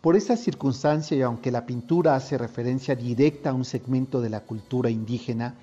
Por 0.01 0.15
esta 0.15 0.37
circunstancia 0.37 1.17
y 1.17 1.21
aunque 1.21 1.51
la 1.51 1.65
pintura 1.65 2.15
hace 2.15 2.37
referencia 2.37 2.95
directa 2.95 3.49
a 3.49 3.53
un 3.53 3.65
segmento 3.65 4.21
de 4.21 4.29
la 4.29 4.41
cultura 4.41 4.91
indígena, 4.91 5.55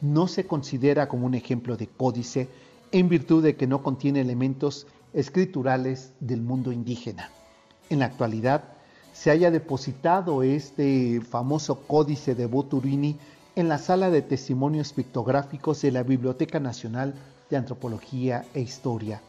no 0.00 0.28
se 0.28 0.46
considera 0.46 1.08
como 1.08 1.26
un 1.26 1.34
ejemplo 1.34 1.76
de 1.76 1.88
códice 1.88 2.48
en 2.92 3.08
virtud 3.08 3.42
de 3.42 3.56
que 3.56 3.66
no 3.66 3.82
contiene 3.82 4.20
elementos 4.20 4.86
escriturales 5.12 6.12
del 6.20 6.40
mundo 6.40 6.70
indígena. 6.72 7.30
En 7.88 7.98
la 7.98 8.06
actualidad, 8.06 8.64
se 9.12 9.30
haya 9.30 9.50
depositado 9.50 10.44
este 10.44 11.20
famoso 11.20 11.80
códice 11.80 12.36
de 12.36 12.46
Boturini 12.46 13.16
en 13.56 13.68
la 13.68 13.78
sala 13.78 14.10
de 14.10 14.22
testimonios 14.22 14.92
pictográficos 14.92 15.82
de 15.82 15.90
la 15.90 16.04
Biblioteca 16.04 16.60
Nacional 16.60 17.14
de 17.50 17.56
Antropología 17.56 18.44
e 18.54 18.60
Historia, 18.60 19.20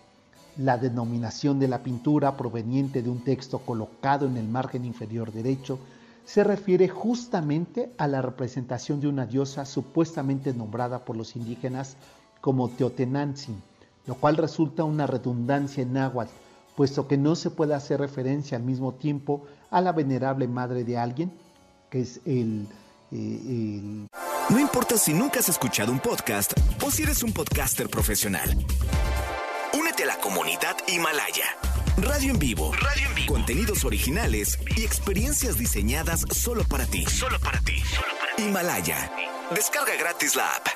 la 0.64 0.78
denominación 0.78 1.60
de 1.60 1.68
la 1.68 1.82
pintura 1.82 2.38
proveniente 2.38 3.02
de 3.02 3.10
un 3.10 3.24
texto 3.24 3.60
colocado 3.60 4.28
en 4.28 4.38
el 4.38 4.48
margen 4.48 4.86
inferior 4.86 5.32
derecho 5.32 5.80
se 6.26 6.44
refiere 6.44 6.88
justamente 6.88 7.92
a 7.98 8.08
la 8.08 8.22
representación 8.22 9.02
de 9.02 9.08
una 9.08 9.26
diosa 9.26 9.66
supuestamente 9.66 10.54
nombrada 10.54 11.04
por 11.04 11.18
los 11.18 11.36
indígenas 11.36 11.98
como 12.42 12.70
Teotenantzin, 12.70 13.62
lo 14.06 14.16
cual 14.16 14.38
resulta 14.38 14.84
una 14.84 15.08
redundancia 15.08 15.82
en 15.82 15.94
náhuatl, 15.94 16.32
puesto 16.76 17.08
que 17.08 17.18
no 17.18 17.36
se 17.36 17.50
puede 17.50 17.74
hacer 17.74 18.00
referencia 18.00 18.58
al 18.58 18.64
mismo 18.64 18.94
tiempo 18.94 19.46
a 19.72 19.82
la 19.82 19.92
venerable 19.92 20.48
madre 20.48 20.84
de 20.84 20.98
alguien, 20.98 21.32
que 21.90 22.02
es 22.02 22.22
el, 22.26 22.68
eh, 23.12 23.42
el... 23.48 24.08
No 24.50 24.60
importa 24.60 24.98
si 24.98 25.14
nunca 25.14 25.40
has 25.40 25.50
escuchado 25.50 25.92
un 25.92 26.00
podcast 26.00 26.54
o 26.86 26.92
si 26.92 27.04
eres 27.04 27.24
un 27.24 27.34
podcaster 27.34 27.90
profesional 27.90 28.56
la 30.06 30.18
comunidad 30.18 30.76
Himalaya. 30.88 31.46
Radio 31.98 32.32
en 32.32 32.40
vivo. 32.40 32.72
Radio 32.74 33.08
en 33.08 33.16
vivo. 33.16 33.34
Contenidos 33.34 33.86
originales 33.86 34.58
y 34.76 34.84
experiencias 34.84 35.58
diseñadas 35.58 36.26
solo 36.32 36.64
para 36.64 36.86
ti. 36.86 37.06
Solo 37.06 37.40
para 37.40 37.60
ti. 37.62 37.84
Himalaya. 38.38 39.12
Descarga 39.54 39.96
gratis 40.00 40.36
la 40.36 40.48
app. 40.56 40.68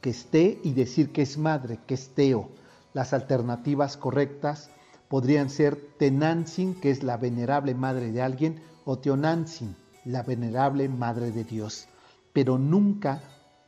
Que 0.00 0.10
esté 0.10 0.60
y 0.62 0.74
decir 0.74 1.10
que 1.10 1.22
es 1.22 1.38
madre, 1.38 1.80
que 1.86 1.94
es 1.94 2.14
Teo. 2.14 2.50
Las 2.92 3.12
alternativas 3.12 3.96
correctas 3.96 4.70
podrían 5.08 5.50
ser 5.50 5.76
Tenantzin, 5.98 6.74
que 6.74 6.90
es 6.90 7.02
la 7.02 7.16
venerable 7.16 7.74
madre 7.74 8.12
de 8.12 8.22
alguien, 8.22 8.62
o 8.84 8.98
Teonantzin, 8.98 9.74
la 10.04 10.22
venerable 10.22 10.88
madre 10.88 11.32
de 11.32 11.42
Dios, 11.42 11.88
pero 12.32 12.58
nunca 12.58 13.20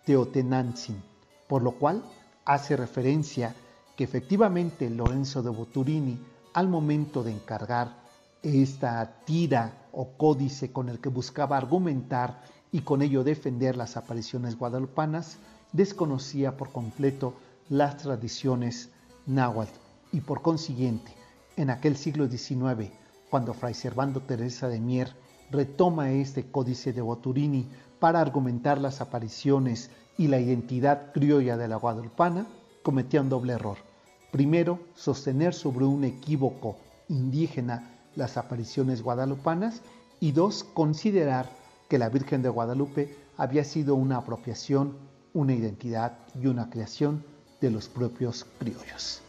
Teotenantzin, 0.04 1.02
por 1.48 1.62
lo 1.62 1.72
cual 1.72 2.04
hace 2.48 2.76
referencia 2.76 3.54
que 3.94 4.04
efectivamente 4.04 4.88
Lorenzo 4.88 5.42
de 5.42 5.50
Boturini, 5.50 6.18
al 6.54 6.66
momento 6.66 7.22
de 7.22 7.30
encargar 7.30 7.94
esta 8.42 9.20
tira 9.26 9.86
o 9.92 10.16
códice 10.16 10.72
con 10.72 10.88
el 10.88 10.98
que 10.98 11.10
buscaba 11.10 11.58
argumentar 11.58 12.40
y 12.72 12.80
con 12.80 13.02
ello 13.02 13.22
defender 13.22 13.76
las 13.76 13.98
apariciones 13.98 14.56
guadalupanas, 14.56 15.36
desconocía 15.72 16.56
por 16.56 16.72
completo 16.72 17.34
las 17.68 17.98
tradiciones 17.98 18.88
náhuatl. 19.26 19.78
Y 20.12 20.22
por 20.22 20.40
consiguiente, 20.40 21.12
en 21.56 21.68
aquel 21.68 21.98
siglo 21.98 22.28
XIX, 22.28 22.90
cuando 23.28 23.52
Fray 23.52 23.74
Servando 23.74 24.22
Teresa 24.22 24.68
de 24.68 24.80
Mier 24.80 25.14
retoma 25.50 26.12
este 26.12 26.50
códice 26.50 26.94
de 26.94 27.02
Boturini 27.02 27.68
para 27.98 28.22
argumentar 28.22 28.78
las 28.78 29.02
apariciones 29.02 29.90
y 30.18 30.26
la 30.26 30.40
identidad 30.40 31.12
criolla 31.12 31.56
de 31.56 31.68
la 31.68 31.76
guadalupana, 31.76 32.46
cometía 32.82 33.22
un 33.22 33.28
doble 33.28 33.54
error. 33.54 33.78
Primero, 34.32 34.80
sostener 34.94 35.54
sobre 35.54 35.86
un 35.86 36.04
equívoco 36.04 36.76
indígena 37.08 37.94
las 38.16 38.36
apariciones 38.36 39.00
guadalupanas 39.02 39.80
y 40.20 40.32
dos, 40.32 40.64
considerar 40.64 41.48
que 41.88 41.98
la 41.98 42.08
Virgen 42.10 42.42
de 42.42 42.48
Guadalupe 42.48 43.14
había 43.36 43.64
sido 43.64 43.94
una 43.94 44.16
apropiación, 44.16 44.96
una 45.32 45.54
identidad 45.54 46.18
y 46.34 46.48
una 46.48 46.68
creación 46.68 47.24
de 47.60 47.70
los 47.70 47.88
propios 47.88 48.44
criollos. 48.58 49.22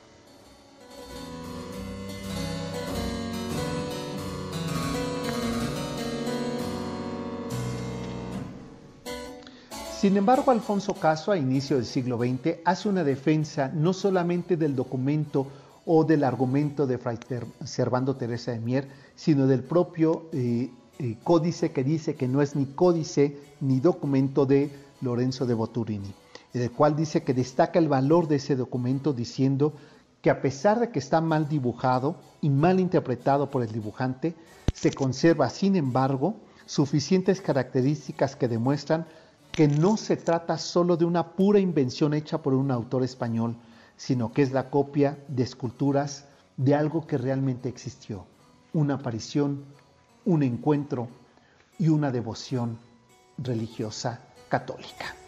Sin 9.99 10.15
embargo, 10.15 10.51
Alfonso 10.51 10.93
Caso, 10.93 11.33
a 11.33 11.37
inicio 11.37 11.75
del 11.75 11.85
siglo 11.85 12.17
XX, 12.17 12.59
hace 12.63 12.87
una 12.87 13.03
defensa 13.03 13.69
no 13.73 13.91
solamente 13.91 14.55
del 14.55 14.73
documento 14.73 15.45
o 15.85 16.05
del 16.05 16.23
argumento 16.23 16.87
de 16.87 16.97
Fray 16.97 17.19
Servando 17.65 18.15
Teresa 18.15 18.53
de 18.53 18.59
Mier, 18.59 18.87
sino 19.13 19.45
del 19.45 19.61
propio 19.61 20.29
eh, 20.31 20.71
eh, 20.99 21.17
códice 21.21 21.73
que 21.73 21.83
dice 21.83 22.15
que 22.15 22.29
no 22.29 22.41
es 22.41 22.55
ni 22.55 22.67
códice 22.67 23.39
ni 23.59 23.81
documento 23.81 24.45
de 24.45 24.71
Lorenzo 25.01 25.45
de 25.45 25.53
Boturini, 25.53 26.13
el 26.53 26.71
cual 26.71 26.95
dice 26.95 27.25
que 27.25 27.33
destaca 27.33 27.77
el 27.77 27.89
valor 27.89 28.29
de 28.29 28.37
ese 28.37 28.55
documento 28.55 29.11
diciendo 29.11 29.73
que 30.21 30.29
a 30.29 30.41
pesar 30.41 30.79
de 30.79 30.91
que 30.91 30.99
está 30.99 31.19
mal 31.19 31.49
dibujado 31.49 32.15
y 32.39 32.49
mal 32.49 32.79
interpretado 32.79 33.51
por 33.51 33.63
el 33.63 33.71
dibujante, 33.73 34.33
se 34.71 34.93
conserva, 34.93 35.49
sin 35.49 35.75
embargo, 35.75 36.37
suficientes 36.65 37.41
características 37.41 38.37
que 38.37 38.47
demuestran 38.47 39.05
que 39.51 39.67
no 39.67 39.97
se 39.97 40.17
trata 40.17 40.57
solo 40.57 40.97
de 40.97 41.05
una 41.05 41.33
pura 41.33 41.59
invención 41.59 42.13
hecha 42.13 42.41
por 42.41 42.53
un 42.53 42.71
autor 42.71 43.03
español, 43.03 43.55
sino 43.97 44.31
que 44.31 44.41
es 44.41 44.51
la 44.51 44.69
copia 44.69 45.17
de 45.27 45.43
esculturas 45.43 46.25
de 46.57 46.75
algo 46.75 47.05
que 47.05 47.17
realmente 47.17 47.69
existió, 47.69 48.25
una 48.73 48.95
aparición, 48.95 49.63
un 50.25 50.43
encuentro 50.43 51.07
y 51.77 51.89
una 51.89 52.11
devoción 52.11 52.77
religiosa 53.37 54.21
católica. 54.49 55.18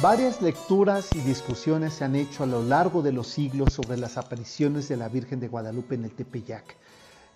Varias 0.00 0.40
lecturas 0.40 1.12
y 1.12 1.18
discusiones 1.18 1.94
se 1.94 2.04
han 2.04 2.14
hecho 2.14 2.44
a 2.44 2.46
lo 2.46 2.62
largo 2.62 3.02
de 3.02 3.10
los 3.10 3.26
siglos 3.26 3.72
sobre 3.72 3.96
las 3.96 4.16
apariciones 4.16 4.88
de 4.88 4.96
la 4.96 5.08
Virgen 5.08 5.40
de 5.40 5.48
Guadalupe 5.48 5.96
en 5.96 6.04
el 6.04 6.12
Tepeyac. 6.12 6.76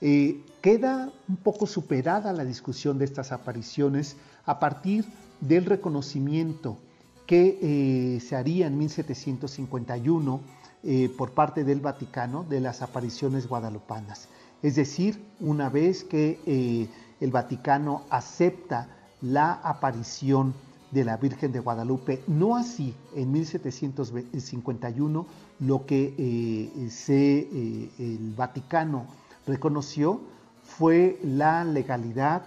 Eh, 0.01 0.45
queda 0.61 1.11
un 1.29 1.37
poco 1.39 1.67
superada 1.67 2.33
la 2.33 2.45
discusión 2.45 2.99
de 2.99 3.05
estas 3.05 3.33
apariciones 3.33 4.15
a 4.47 4.61
partir 4.61 5.05
del 5.41 5.65
reconocimiento 5.65 6.79
que 7.27 7.59
eh, 7.61 8.21
se 8.21 8.37
haría 8.37 8.69
en 8.69 8.79
1751 8.79 10.41
eh, 10.85 11.09
por 11.19 11.33
parte 11.33 11.65
del 11.65 11.81
Vaticano 11.81 12.45
de 12.49 12.61
las 12.61 12.81
apariciones 12.81 13.49
guadalupanas. 13.49 14.29
Es 14.63 14.77
decir, 14.77 15.21
una 15.41 15.69
vez 15.69 16.05
que 16.05 16.89
el 17.21 17.31
Vaticano 17.33 18.03
acepta 18.09 18.87
la 19.21 19.55
aparición 19.55 20.55
de 20.93 21.05
la 21.05 21.17
Virgen 21.17 21.51
de 21.53 21.59
Guadalupe, 21.59 22.23
no 22.29 22.55
así 22.55 22.95
en 23.17 23.33
1751 23.33 25.27
lo 25.61 25.87
que 25.87 26.15
eh, 26.17 26.89
se, 26.91 27.39
eh, 27.39 27.91
el 27.99 28.35
Vaticano 28.37 29.07
reconoció 29.47 30.21
fue 30.63 31.19
la 31.25 31.65
legalidad, 31.65 32.43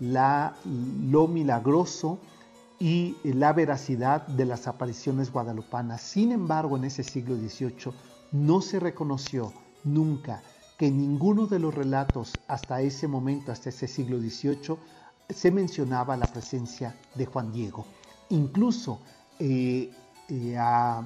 la, 0.00 0.56
lo 0.64 1.26
milagroso 1.28 2.18
y 2.78 3.16
la 3.24 3.52
veracidad 3.52 4.26
de 4.26 4.44
las 4.46 4.68
apariciones 4.68 5.32
guadalupanas. 5.32 6.00
Sin 6.00 6.30
embargo, 6.32 6.76
en 6.76 6.84
ese 6.84 7.02
siglo 7.02 7.36
XVIII 7.36 7.92
no 8.32 8.60
se 8.60 8.78
reconoció 8.78 9.52
nunca 9.84 10.42
que 10.78 10.90
ninguno 10.90 11.46
de 11.48 11.58
los 11.58 11.74
relatos 11.74 12.34
hasta 12.46 12.80
ese 12.80 13.08
momento, 13.08 13.50
hasta 13.50 13.70
ese 13.70 13.88
siglo 13.88 14.18
XVIII, 14.18 14.76
se 15.28 15.50
mencionaba 15.50 16.16
la 16.16 16.26
presencia 16.26 16.94
de 17.14 17.26
Juan 17.26 17.52
Diego. 17.52 17.84
Incluso 18.30 19.00
eh, 19.38 19.90
eh, 20.28 20.56
a, 20.56 20.98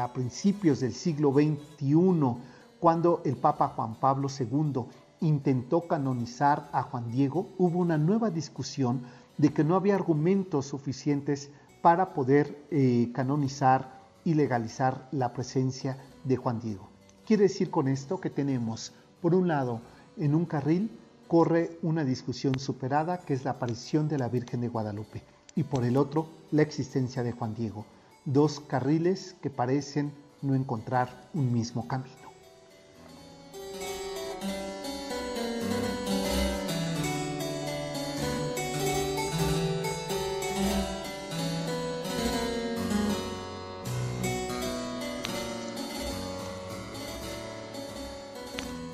a, 0.00 0.12
principios 0.12 0.80
del 0.80 0.94
siglo 0.94 1.32
XXI, 1.32 2.36
cuando 2.78 3.22
el 3.24 3.36
Papa 3.36 3.68
Juan 3.68 3.96
Pablo 3.96 4.28
II 4.28 4.84
intentó 5.20 5.86
canonizar 5.86 6.68
a 6.72 6.82
Juan 6.82 7.10
Diego, 7.10 7.48
hubo 7.58 7.80
una 7.80 7.98
nueva 7.98 8.30
discusión 8.30 9.02
de 9.36 9.52
que 9.52 9.64
no 9.64 9.74
había 9.74 9.94
argumentos 9.94 10.66
suficientes 10.66 11.50
para 11.82 12.14
poder 12.14 12.64
eh, 12.70 13.10
canonizar 13.14 14.00
y 14.24 14.34
legalizar 14.34 15.08
la 15.12 15.32
presencia 15.32 15.98
de 16.24 16.36
Juan 16.36 16.60
Diego. 16.60 16.88
Quiere 17.26 17.44
decir 17.44 17.70
con 17.70 17.88
esto 17.88 18.20
que 18.20 18.30
tenemos, 18.30 18.92
por 19.20 19.34
un 19.34 19.48
lado, 19.48 19.80
En 20.16 20.34
un 20.34 20.44
carril 20.44 20.90
corre 21.30 21.78
una 21.82 22.04
discusión 22.04 22.58
superada 22.58 23.18
que 23.18 23.34
es 23.34 23.44
la 23.44 23.52
aparición 23.52 24.08
de 24.08 24.18
la 24.18 24.28
Virgen 24.28 24.62
de 24.62 24.68
Guadalupe 24.68 25.22
y 25.54 25.62
por 25.62 25.84
el 25.84 25.96
otro 25.96 26.26
la 26.50 26.62
existencia 26.62 27.22
de 27.22 27.30
Juan 27.30 27.54
Diego. 27.54 27.86
Dos 28.24 28.58
carriles 28.58 29.36
que 29.40 29.48
parecen 29.48 30.10
no 30.42 30.56
encontrar 30.56 31.28
un 31.32 31.52
mismo 31.52 31.86
camino. 31.86 32.19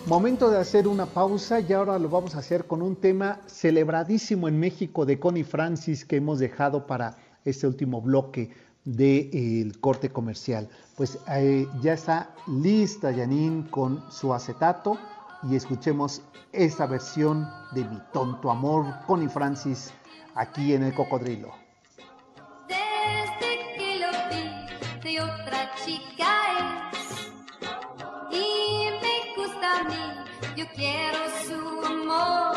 Momento 0.07 0.51
de 0.51 0.59
hacer 0.59 0.87
una 0.87 1.07
pausa 1.07 1.59
y 1.59 1.73
ahora 1.73 1.99
lo 1.99 2.09
vamos 2.09 2.37
a 2.37 2.39
hacer 2.39 2.69
con 2.69 2.81
un 2.81 2.95
tema 2.95 3.41
celebradísimo 3.47 4.47
en 4.47 4.57
México 4.57 5.05
de 5.05 5.19
Connie 5.19 5.43
Francis 5.43 6.05
que 6.05 6.15
hemos 6.15 6.39
dejado 6.39 6.87
para 6.87 7.17
este 7.45 7.67
último 7.67 8.01
bloque 8.01 8.53
del 8.85 9.81
corte 9.81 10.11
comercial. 10.11 10.69
Pues 10.97 11.19
eh, 11.29 11.67
ya 11.83 11.95
está 11.95 12.31
lista 12.47 13.13
Janine 13.13 13.69
con 13.69 14.05
su 14.13 14.33
acetato 14.33 14.97
y 15.43 15.57
escuchemos 15.57 16.23
esta 16.53 16.87
versión 16.87 17.45
de 17.73 17.83
Mi 17.83 17.99
Tonto 18.13 18.49
Amor, 18.49 18.87
Connie 19.09 19.29
Francis, 19.29 19.93
aquí 20.37 20.73
en 20.73 20.85
el 20.85 20.95
Cocodrilo. 20.95 21.53
Desde 22.69 23.77
vi 23.77 25.11
de 25.11 25.21
otra 25.21 25.73
chica 25.85 26.86
yo 30.57 30.65
quiero 30.75 31.19
su 31.47 31.59
amor 31.87 32.57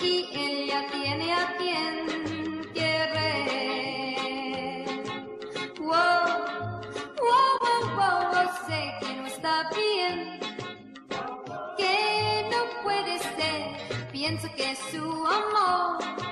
y 0.00 0.28
ella 0.34 0.86
tiene 0.92 1.32
a 1.32 1.56
quien 1.56 2.70
querer. 2.74 4.04
Wow, 5.78 5.90
wow, 7.20 7.54
wow, 7.60 7.82
wow, 7.96 8.48
sé 8.66 8.82
que 9.00 9.10
no 9.14 9.26
está 9.26 9.54
bien, 9.74 10.40
que 11.76 12.48
no 12.50 12.60
puede 12.82 13.18
ser, 13.18 14.08
pienso 14.12 14.48
que 14.56 14.76
su 14.90 15.26
amor 15.26 16.31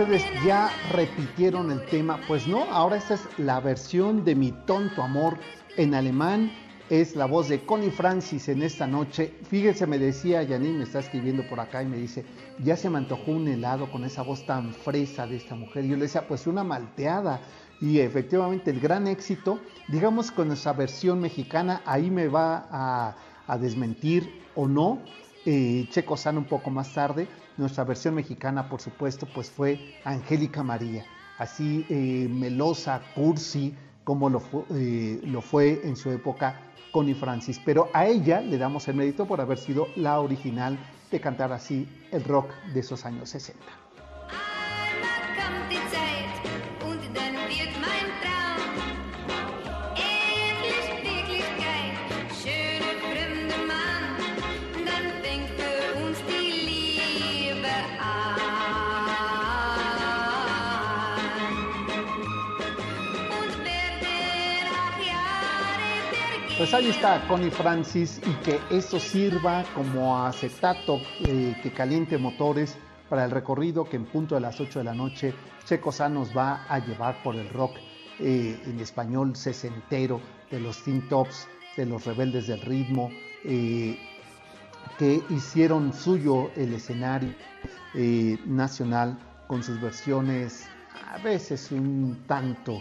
ustedes? 0.00 0.24
¿Ya 0.46 0.70
repitieron 0.92 1.70
el 1.70 1.84
tema? 1.86 2.18
Pues 2.26 2.46
no, 2.46 2.64
ahora 2.70 2.96
esta 2.96 3.14
es 3.14 3.28
la 3.36 3.60
versión 3.60 4.24
de 4.24 4.34
Mi 4.34 4.50
Tonto 4.50 5.02
Amor 5.02 5.36
en 5.76 5.94
alemán. 5.94 6.50
Es 6.88 7.16
la 7.16 7.26
voz 7.26 7.50
de 7.50 7.66
Connie 7.66 7.90
Francis 7.90 8.48
en 8.48 8.62
esta 8.62 8.86
noche. 8.86 9.34
Fíjense, 9.48 9.86
me 9.86 9.98
decía 9.98 10.46
Janine, 10.46 10.78
me 10.78 10.84
está 10.84 11.00
escribiendo 11.00 11.46
por 11.46 11.60
acá 11.60 11.82
y 11.82 11.86
me 11.86 11.98
dice, 11.98 12.24
ya 12.64 12.76
se 12.76 12.88
me 12.88 12.96
antojó 12.96 13.32
un 13.32 13.46
helado 13.46 13.92
con 13.92 14.04
esa 14.04 14.22
voz 14.22 14.46
tan 14.46 14.72
fresa 14.72 15.26
de 15.26 15.36
esta 15.36 15.54
mujer. 15.54 15.84
Y 15.84 15.88
yo 15.88 15.96
le 15.96 16.02
decía, 16.02 16.26
pues 16.26 16.46
una 16.46 16.64
malteada. 16.64 17.42
Y 17.82 17.98
efectivamente 17.98 18.70
el 18.70 18.80
gran 18.80 19.06
éxito, 19.06 19.60
digamos 19.88 20.30
con 20.30 20.50
esa 20.50 20.72
versión 20.72 21.20
mexicana, 21.20 21.82
ahí 21.84 22.10
me 22.10 22.28
va 22.28 22.66
a, 22.70 23.16
a 23.46 23.58
desmentir 23.58 24.44
o 24.54 24.66
no. 24.66 25.02
Eh, 25.46 25.86
Checo 25.90 26.16
un 26.34 26.44
poco 26.44 26.70
más 26.70 26.92
tarde, 26.92 27.26
nuestra 27.56 27.84
versión 27.84 28.14
mexicana, 28.14 28.68
por 28.68 28.80
supuesto, 28.80 29.26
pues 29.34 29.50
fue 29.50 29.94
Angélica 30.04 30.62
María, 30.62 31.04
así 31.38 31.86
eh, 31.88 32.28
melosa, 32.28 33.00
cursi, 33.14 33.74
como 34.04 34.28
lo, 34.28 34.42
eh, 34.74 35.20
lo 35.24 35.40
fue 35.40 35.80
en 35.84 35.96
su 35.96 36.10
época 36.10 36.60
Connie 36.92 37.14
Francis. 37.14 37.60
Pero 37.64 37.88
a 37.94 38.06
ella 38.06 38.40
le 38.40 38.58
damos 38.58 38.86
el 38.88 38.96
mérito 38.96 39.26
por 39.26 39.40
haber 39.40 39.58
sido 39.58 39.88
la 39.96 40.20
original 40.20 40.78
de 41.10 41.20
cantar 41.20 41.52
así 41.52 41.88
el 42.10 42.24
rock 42.24 42.50
de 42.74 42.80
esos 42.80 43.04
años 43.06 43.30
60. 43.30 43.62
Pues 66.70 66.84
ahí 66.84 66.90
está 66.90 67.26
Connie 67.26 67.50
Francis 67.50 68.20
y 68.24 68.32
que 68.44 68.60
eso 68.70 69.00
sirva 69.00 69.64
como 69.74 70.24
acetato 70.24 71.00
eh, 71.26 71.56
que 71.64 71.72
caliente 71.72 72.16
motores 72.16 72.76
para 73.08 73.24
el 73.24 73.32
recorrido 73.32 73.84
que 73.84 73.96
en 73.96 74.04
punto 74.04 74.36
de 74.36 74.40
las 74.40 74.60
8 74.60 74.78
de 74.78 74.84
la 74.84 74.94
noche 74.94 75.34
Checo 75.64 75.90
San 75.90 76.14
nos 76.14 76.28
va 76.36 76.64
a 76.68 76.78
llevar 76.78 77.20
por 77.24 77.34
el 77.34 77.48
rock 77.48 77.72
eh, 78.20 78.56
en 78.64 78.78
español 78.78 79.34
sesentero 79.34 80.20
de 80.48 80.60
los 80.60 80.84
Teen 80.84 81.08
Tops, 81.08 81.48
de 81.76 81.86
los 81.86 82.04
Rebeldes 82.04 82.46
del 82.46 82.60
Ritmo, 82.60 83.10
eh, 83.44 83.98
que 84.96 85.24
hicieron 85.28 85.92
suyo 85.92 86.52
el 86.54 86.72
escenario 86.74 87.34
nacional 88.46 89.18
con 89.48 89.64
sus 89.64 89.80
versiones 89.80 90.68
a 91.12 91.18
veces 91.18 91.72
un 91.72 92.22
tanto 92.28 92.78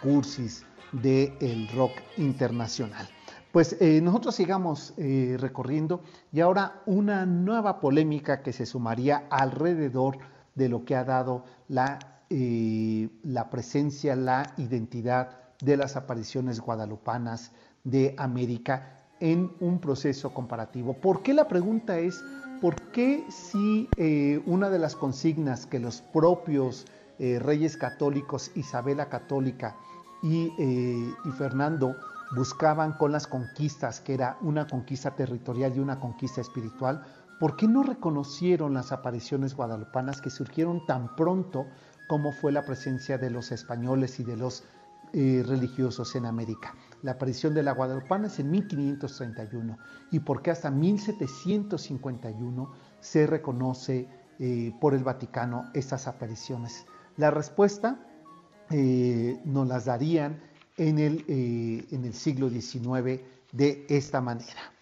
cursis 0.00 0.64
del 0.92 1.68
rock 1.68 1.92
internacional. 2.18 3.08
Pues 3.52 3.76
eh, 3.80 4.00
nosotros 4.02 4.34
sigamos 4.34 4.94
eh, 4.96 5.36
recorriendo 5.38 6.00
y 6.32 6.40
ahora 6.40 6.80
una 6.86 7.26
nueva 7.26 7.80
polémica 7.80 8.42
que 8.42 8.54
se 8.54 8.64
sumaría 8.64 9.26
alrededor 9.28 10.16
de 10.54 10.70
lo 10.70 10.86
que 10.86 10.96
ha 10.96 11.04
dado 11.04 11.44
la, 11.68 11.98
eh, 12.30 13.10
la 13.22 13.50
presencia, 13.50 14.16
la 14.16 14.54
identidad 14.56 15.38
de 15.60 15.76
las 15.76 15.96
apariciones 15.96 16.60
guadalupanas 16.60 17.52
de 17.84 18.14
América 18.16 18.96
en 19.20 19.52
un 19.60 19.80
proceso 19.80 20.32
comparativo. 20.32 20.94
¿Por 20.94 21.22
qué 21.22 21.34
la 21.34 21.46
pregunta 21.46 21.98
es, 21.98 22.24
por 22.62 22.74
qué 22.90 23.24
si 23.28 23.88
una 24.46 24.70
de 24.70 24.78
las 24.78 24.96
consignas 24.96 25.66
que 25.66 25.78
los 25.78 26.00
propios 26.00 26.86
reyes 27.18 27.76
católicos, 27.76 28.50
Isabela 28.56 29.08
Católica 29.08 29.76
y, 30.22 30.52
y 30.58 31.30
Fernando, 31.36 31.96
buscaban 32.34 32.92
con 32.92 33.12
las 33.12 33.26
conquistas, 33.26 34.00
que 34.00 34.14
era 34.14 34.38
una 34.40 34.66
conquista 34.66 35.14
territorial 35.14 35.76
y 35.76 35.80
una 35.80 36.00
conquista 36.00 36.40
espiritual, 36.40 37.04
¿por 37.38 37.56
qué 37.56 37.68
no 37.68 37.82
reconocieron 37.82 38.72
las 38.74 38.90
apariciones 38.92 39.54
guadalupanas 39.54 40.22
que 40.22 40.30
surgieron 40.30 40.86
tan 40.86 41.14
pronto 41.14 41.66
como 42.08 42.32
fue 42.32 42.50
la 42.52 42.64
presencia 42.64 43.18
de 43.18 43.28
los 43.30 43.52
españoles 43.52 44.18
y 44.20 44.24
de 44.24 44.36
los 44.36 44.64
eh, 45.12 45.44
religiosos 45.46 46.14
en 46.14 46.24
América? 46.24 46.74
La 47.02 47.12
aparición 47.12 47.52
de 47.52 47.64
la 47.64 47.72
guadalupana 47.72 48.28
es 48.28 48.38
en 48.38 48.50
1531 48.50 49.76
y 50.10 50.20
por 50.20 50.40
qué 50.40 50.52
hasta 50.52 50.70
1751 50.70 52.72
se 53.00 53.26
reconoce 53.26 54.08
eh, 54.38 54.74
por 54.80 54.94
el 54.94 55.04
Vaticano 55.04 55.68
estas 55.74 56.08
apariciones. 56.08 56.86
La 57.16 57.30
respuesta 57.30 57.98
eh, 58.72 59.40
nos 59.44 59.68
las 59.68 59.84
darían 59.84 60.40
en 60.76 60.98
el, 60.98 61.24
eh, 61.28 61.86
en 61.90 62.04
el 62.04 62.14
siglo 62.14 62.48
XIX 62.48 63.20
de 63.52 63.86
esta 63.88 64.20
manera. 64.20 64.72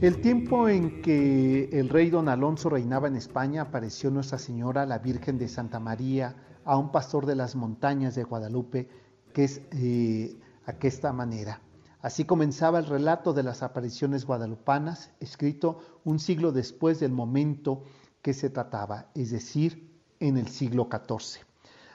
El 0.00 0.22
tiempo 0.22 0.66
en 0.66 1.02
que 1.02 1.68
el 1.72 1.90
rey 1.90 2.08
don 2.08 2.30
Alonso 2.30 2.70
reinaba 2.70 3.08
en 3.08 3.16
España 3.16 3.62
apareció 3.62 4.10
Nuestra 4.10 4.38
Señora, 4.38 4.86
la 4.86 4.98
Virgen 4.98 5.36
de 5.36 5.46
Santa 5.46 5.78
María, 5.78 6.34
a 6.64 6.78
un 6.78 6.90
pastor 6.90 7.26
de 7.26 7.34
las 7.34 7.54
montañas 7.54 8.14
de 8.14 8.24
Guadalupe, 8.24 8.88
que 9.34 9.44
es 9.44 9.60
eh, 9.72 10.36
esta 10.80 11.12
manera. 11.12 11.60
Así 12.02 12.24
comenzaba 12.24 12.78
el 12.78 12.86
relato 12.86 13.34
de 13.34 13.42
las 13.42 13.62
apariciones 13.62 14.24
guadalupanas, 14.24 15.12
escrito 15.20 15.80
un 16.04 16.18
siglo 16.18 16.50
después 16.50 16.98
del 16.98 17.12
momento 17.12 17.82
que 18.22 18.32
se 18.32 18.48
trataba, 18.48 19.10
es 19.14 19.30
decir, 19.30 19.90
en 20.18 20.38
el 20.38 20.48
siglo 20.48 20.88
XIV. 20.90 21.44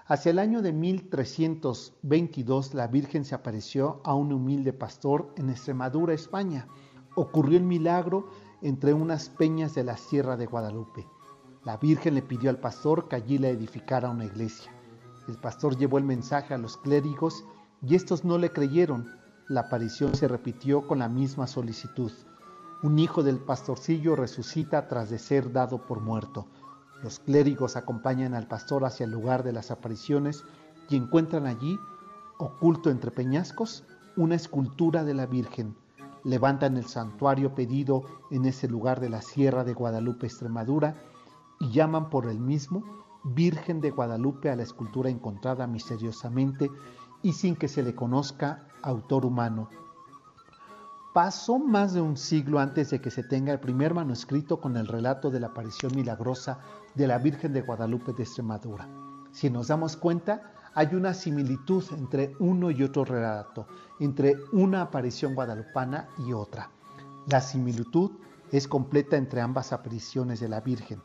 Hacia 0.08 0.30
el 0.30 0.38
año 0.38 0.62
de 0.62 0.74
1322 0.74 2.76
la 2.76 2.86
Virgen 2.86 3.26
se 3.26 3.34
apareció 3.34 4.02
a 4.04 4.14
un 4.14 4.32
humilde 4.32 4.74
pastor 4.74 5.34
en 5.38 5.50
Extremadura, 5.50 6.14
España. 6.14 6.68
Ocurrió 7.16 7.58
el 7.58 7.64
milagro 7.64 8.30
entre 8.62 8.94
unas 8.94 9.30
peñas 9.30 9.74
de 9.74 9.84
la 9.84 9.98
Sierra 9.98 10.38
de 10.38 10.46
Guadalupe. 10.46 11.08
La 11.64 11.78
Virgen 11.78 12.14
le 12.14 12.22
pidió 12.22 12.52
al 12.52 12.60
pastor 12.60 13.08
que 13.08 13.16
allí 13.16 13.40
le 13.40 13.50
edificara 13.50 14.12
una 14.12 14.26
iglesia. 14.26 14.72
El 15.28 15.38
pastor 15.38 15.76
llevó 15.76 15.98
el 15.98 16.04
mensaje 16.04 16.54
a 16.54 16.60
los 16.60 16.78
clérigos 16.78 17.44
y 17.82 17.96
estos 17.96 18.24
no 18.24 18.38
le 18.38 18.52
creyeron 18.52 19.25
la 19.48 19.62
aparición 19.62 20.16
se 20.16 20.28
repitió 20.28 20.88
con 20.88 21.00
la 21.00 21.08
misma 21.08 21.46
solicitud. 21.46 22.12
Un 22.82 22.98
hijo 22.98 23.22
del 23.22 23.38
pastorcillo 23.38 24.16
resucita 24.16 24.88
tras 24.88 25.10
de 25.10 25.20
ser 25.20 25.52
dado 25.52 25.86
por 25.86 26.02
muerto. 26.02 26.48
Los 27.04 27.20
clérigos 27.20 27.76
acompañan 27.76 28.34
al 28.34 28.48
pastor 28.48 28.86
hacia 28.86 29.04
el 29.04 29.12
lugar 29.12 29.44
de 29.44 29.54
las 29.54 29.70
apariciones 29.70 30.44
y 30.90 30.96
encuentran 30.96 31.46
allí, 31.46 31.80
oculto 32.40 32.90
entre 32.90 33.12
peñascos, 33.12 33.84
una 34.16 34.36
escultura 34.36 35.04
de 35.04 35.14
la 35.14 35.28
Virgen. 35.28 35.76
Levantan 36.24 36.78
el 36.78 36.86
santuario 36.86 37.54
pedido 37.54 38.04
en 38.32 38.46
ese 38.46 38.68
lugar 38.68 39.00
de 39.00 39.10
la 39.10 39.22
Sierra 39.22 39.64
de 39.64 39.74
Guadalupe, 39.74 40.26
Extremadura, 40.26 40.96
y 41.60 41.70
llaman 41.70 42.10
por 42.10 42.26
el 42.26 42.40
mismo 42.40 43.06
Virgen 43.24 43.80
de 43.80 43.92
Guadalupe 43.92 44.50
a 44.50 44.56
la 44.56 44.64
escultura 44.64 45.10
encontrada 45.10 45.68
misteriosamente 45.68 46.72
y 47.22 47.34
sin 47.34 47.56
que 47.56 47.68
se 47.68 47.84
le 47.84 47.96
conozca 47.96 48.68
autor 48.82 49.26
humano. 49.26 49.70
Pasó 51.14 51.60
más 51.60 51.94
de 51.94 52.02
un 52.02 52.18
siglo 52.18 52.60
antes 52.60 52.90
de 52.90 53.00
que 53.00 53.10
se 53.10 53.24
tenga 53.24 53.54
el 53.54 53.60
primer 53.60 53.94
manuscrito 53.94 54.60
con 54.60 54.76
el 54.76 54.88
relato 54.88 55.32
de 55.32 55.40
la 55.40 55.48
aparición 55.48 55.96
milagrosa 55.96 56.60
de 56.94 57.08
la 57.08 57.18
Virgen 57.18 57.54
de 57.54 57.62
Guadalupe 57.62 58.12
de 58.14 58.24
Extremadura. 58.24 58.88
Si 59.32 59.50
nos 59.50 59.70
damos 59.70 59.96
cuenta, 59.96 60.54
hay 60.74 60.94
una 60.94 61.14
similitud 61.14 61.86
entre 61.92 62.36
uno 62.40 62.70
y 62.70 62.84
otro 62.84 63.06
relato, 63.06 63.66
entre 64.02 64.36
una 64.52 64.82
aparición 64.82 65.36
guadalupana 65.36 66.10
y 66.18 66.34
otra. 66.34 66.70
La 67.28 67.40
similitud 67.40 68.12
es 68.52 68.68
completa 68.68 69.16
entre 69.16 69.40
ambas 69.40 69.72
apariciones 69.72 70.42
de 70.42 70.50
la 70.50 70.60
Virgen. 70.60 71.02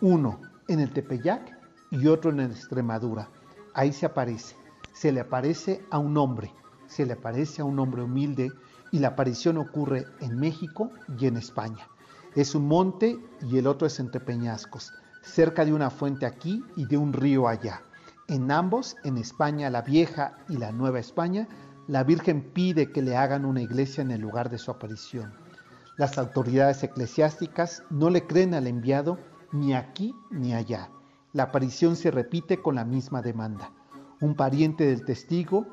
Uno 0.00 0.40
en 0.66 0.80
el 0.80 0.92
Tepeyac 0.92 1.56
y 1.92 2.08
otro 2.08 2.32
en 2.32 2.40
Extremadura. 2.40 3.28
Ahí 3.74 3.92
se 3.92 4.06
aparece. 4.06 4.56
Se 4.92 5.12
le 5.12 5.20
aparece 5.20 5.84
a 5.90 5.98
un 5.98 6.16
hombre, 6.16 6.52
se 6.86 7.06
le 7.06 7.14
aparece 7.14 7.62
a 7.62 7.64
un 7.64 7.78
hombre 7.78 8.02
humilde 8.02 8.50
y 8.90 8.98
la 8.98 9.08
aparición 9.08 9.56
ocurre 9.56 10.06
en 10.20 10.38
México 10.38 10.90
y 11.18 11.26
en 11.26 11.36
España. 11.36 11.88
Es 12.34 12.54
un 12.54 12.68
monte 12.68 13.18
y 13.42 13.58
el 13.58 13.66
otro 13.66 13.86
es 13.86 13.98
entre 14.00 14.20
peñascos, 14.20 14.92
cerca 15.22 15.64
de 15.64 15.72
una 15.72 15.90
fuente 15.90 16.26
aquí 16.26 16.62
y 16.76 16.86
de 16.86 16.96
un 16.96 17.12
río 17.12 17.48
allá. 17.48 17.82
En 18.28 18.50
ambos, 18.50 18.96
en 19.04 19.18
España 19.18 19.70
la 19.70 19.82
vieja 19.82 20.38
y 20.48 20.56
la 20.56 20.72
nueva 20.72 21.00
España, 21.00 21.48
la 21.88 22.04
Virgen 22.04 22.52
pide 22.52 22.92
que 22.92 23.02
le 23.02 23.16
hagan 23.16 23.44
una 23.44 23.60
iglesia 23.60 24.02
en 24.02 24.10
el 24.10 24.20
lugar 24.20 24.50
de 24.50 24.58
su 24.58 24.70
aparición. 24.70 25.32
Las 25.96 26.16
autoridades 26.16 26.82
eclesiásticas 26.82 27.82
no 27.90 28.08
le 28.08 28.26
creen 28.26 28.54
al 28.54 28.66
enviado 28.66 29.18
ni 29.52 29.74
aquí 29.74 30.14
ni 30.30 30.54
allá. 30.54 30.90
La 31.32 31.44
aparición 31.44 31.96
se 31.96 32.10
repite 32.10 32.62
con 32.62 32.76
la 32.76 32.84
misma 32.84 33.20
demanda. 33.20 33.72
Un 34.22 34.36
pariente 34.36 34.86
del 34.86 35.04
testigo 35.04 35.66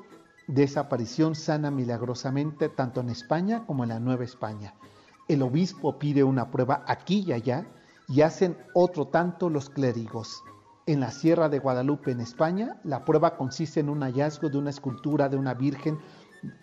de 0.47 0.63
esa 0.63 0.81
aparición 0.81 1.35
sana 1.35 1.69
milagrosamente 1.69 2.67
tanto 2.67 2.99
en 2.99 3.09
España 3.09 3.63
como 3.67 3.83
en 3.83 3.89
la 3.89 3.99
Nueva 3.99 4.23
España. 4.23 4.73
El 5.27 5.43
obispo 5.43 5.99
pide 5.99 6.23
una 6.23 6.49
prueba 6.49 6.83
aquí 6.87 7.23
y 7.27 7.31
allá 7.31 7.67
y 8.07 8.21
hacen 8.21 8.57
otro 8.73 9.05
tanto 9.09 9.51
los 9.51 9.69
clérigos. 9.69 10.43
En 10.87 10.99
la 10.99 11.11
Sierra 11.11 11.47
de 11.47 11.59
Guadalupe, 11.59 12.09
en 12.09 12.21
España, 12.21 12.81
la 12.83 13.05
prueba 13.05 13.37
consiste 13.37 13.81
en 13.81 13.89
un 13.89 14.01
hallazgo 14.01 14.49
de 14.49 14.57
una 14.57 14.71
escultura 14.71 15.29
de 15.29 15.37
una 15.37 15.53
virgen 15.53 15.99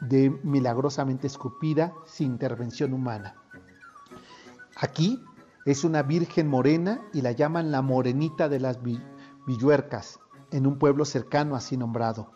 de 0.01 0.31
milagrosamente 0.43 1.29
esculpida 1.29 1.93
sin 2.05 2.33
intervención 2.33 2.95
humana. 2.95 3.37
Aquí 4.75 5.23
es 5.65 5.85
una 5.85 6.03
virgen 6.03 6.49
morena 6.49 7.01
y 7.13 7.21
la 7.21 7.31
llaman 7.31 7.71
la 7.71 7.81
morenita 7.81 8.49
de 8.49 8.59
las 8.59 8.81
Villuercas, 9.47 10.19
en 10.57 10.67
un 10.67 10.79
pueblo 10.79 11.05
cercano 11.05 11.55
así 11.55 11.77
nombrado. 11.77 12.33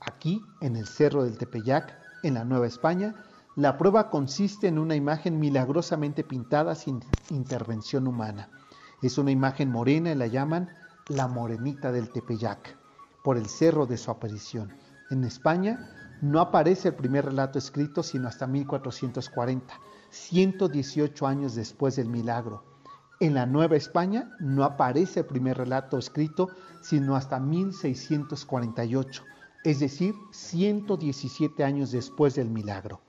Aquí, 0.00 0.42
en 0.62 0.74
el 0.74 0.86
Cerro 0.86 1.24
del 1.24 1.36
Tepeyac, 1.36 1.98
en 2.22 2.34
la 2.34 2.44
Nueva 2.44 2.66
España, 2.66 3.14
la 3.56 3.76
prueba 3.76 4.08
consiste 4.08 4.68
en 4.68 4.78
una 4.78 4.94
imagen 4.96 5.38
milagrosamente 5.38 6.24
pintada 6.24 6.74
sin 6.74 7.04
intervención 7.28 8.06
humana. 8.06 8.48
Es 9.02 9.18
una 9.18 9.32
imagen 9.32 9.70
morena 9.70 10.10
y 10.10 10.14
la 10.14 10.28
llaman 10.28 10.70
la 11.08 11.28
Morenita 11.28 11.92
del 11.92 12.08
Tepeyac, 12.08 12.74
por 13.22 13.36
el 13.36 13.50
cerro 13.50 13.84
de 13.84 13.98
su 13.98 14.10
aparición. 14.10 14.72
En 15.10 15.24
España 15.24 15.90
no 16.22 16.40
aparece 16.40 16.88
el 16.88 16.94
primer 16.94 17.26
relato 17.26 17.58
escrito 17.58 18.02
sino 18.02 18.28
hasta 18.28 18.46
1440, 18.46 19.74
118 20.08 21.26
años 21.26 21.54
después 21.54 21.96
del 21.96 22.08
milagro. 22.08 22.64
En 23.20 23.34
la 23.34 23.46
Nueva 23.46 23.74
España 23.74 24.36
no 24.38 24.62
aparece 24.62 25.20
el 25.20 25.26
primer 25.26 25.58
relato 25.58 25.98
escrito 25.98 26.50
sino 26.80 27.16
hasta 27.16 27.40
1648, 27.40 29.24
es 29.64 29.80
decir, 29.80 30.14
117 30.30 31.64
años 31.64 31.90
después 31.90 32.36
del 32.36 32.48
milagro. 32.48 33.00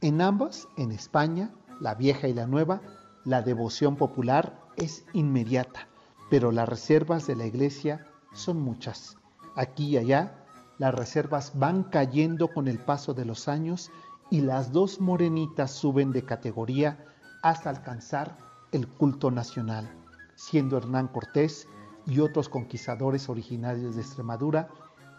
En 0.00 0.22
ambas, 0.22 0.66
en 0.78 0.92
España, 0.92 1.52
la 1.78 1.94
vieja 1.94 2.26
y 2.26 2.32
la 2.32 2.46
nueva, 2.46 2.80
la 3.24 3.42
devoción 3.42 3.96
popular 3.96 4.58
es 4.76 5.04
inmediata, 5.12 5.88
pero 6.30 6.50
las 6.50 6.66
reservas 6.66 7.26
de 7.26 7.36
la 7.36 7.44
iglesia 7.44 8.06
son 8.32 8.60
muchas. 8.62 9.18
Aquí 9.56 9.88
y 9.88 9.98
allá, 9.98 10.42
las 10.78 10.94
reservas 10.94 11.52
van 11.58 11.84
cayendo 11.84 12.48
con 12.48 12.66
el 12.66 12.78
paso 12.78 13.12
de 13.12 13.26
los 13.26 13.48
años 13.48 13.90
y 14.30 14.40
las 14.40 14.72
dos 14.72 15.02
morenitas 15.02 15.70
suben 15.70 16.12
de 16.12 16.24
categoría 16.24 17.04
hasta 17.42 17.68
alcanzar 17.68 18.43
el 18.74 18.88
culto 18.88 19.30
nacional, 19.30 19.88
siendo 20.34 20.76
Hernán 20.76 21.06
Cortés 21.06 21.68
y 22.06 22.18
otros 22.18 22.48
conquistadores 22.48 23.28
originarios 23.28 23.94
de 23.94 24.02
Extremadura 24.02 24.68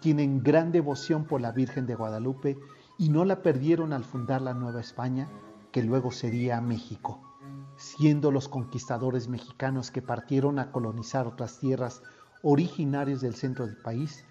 tienen 0.01 0.43
gran 0.43 0.73
devoción 0.73 1.23
por 1.23 1.39
la 1.39 1.53
Virgen 1.53 1.85
de 1.85 1.95
Guadalupe 1.95 2.59
y 2.97 3.07
no 3.07 3.23
la 3.23 3.41
perdieron 3.41 3.93
al 3.93 4.03
fundar 4.03 4.41
la 4.41 4.53
Nueva 4.53 4.81
España, 4.81 5.29
que 5.71 5.83
luego 5.83 6.11
sería 6.11 6.59
México. 6.59 7.21
siendo 7.77 8.31
los 8.31 8.47
conquistadores 8.47 9.27
mexicanos 9.27 9.91
que 9.91 10.01
partieron 10.01 10.59
a 10.59 10.71
colonizar 10.71 11.27
otras 11.27 11.59
tierras 11.59 12.01
originarios 12.41 13.19
del 13.19 13.35
centro 13.35 13.65
del 13.65 13.75
país, 13.77 14.23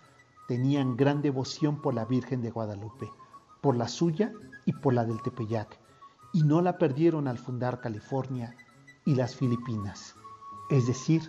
tenían 0.48 0.96
gran 0.96 1.20
devoción 1.20 1.82
por 1.82 1.92
la 1.94 2.06
Virgen 2.06 2.40
de 2.40 2.50
Guadalupe, 2.50 3.10
por 3.60 3.76
la 3.76 3.88
suya 3.88 4.32
y 4.64 4.72
por 4.72 4.94
la 4.94 5.04
del 5.04 5.20
Tepeyac, 5.22 5.78
y 6.32 6.42
no 6.42 6.62
la 6.62 6.78
perdieron 6.78 7.28
al 7.28 7.38
fundar 7.38 7.80
California 7.80 8.56
y 9.04 9.14
las 9.14 9.36
Filipinas. 9.36 10.14
Es 10.70 10.86
decir, 10.86 11.22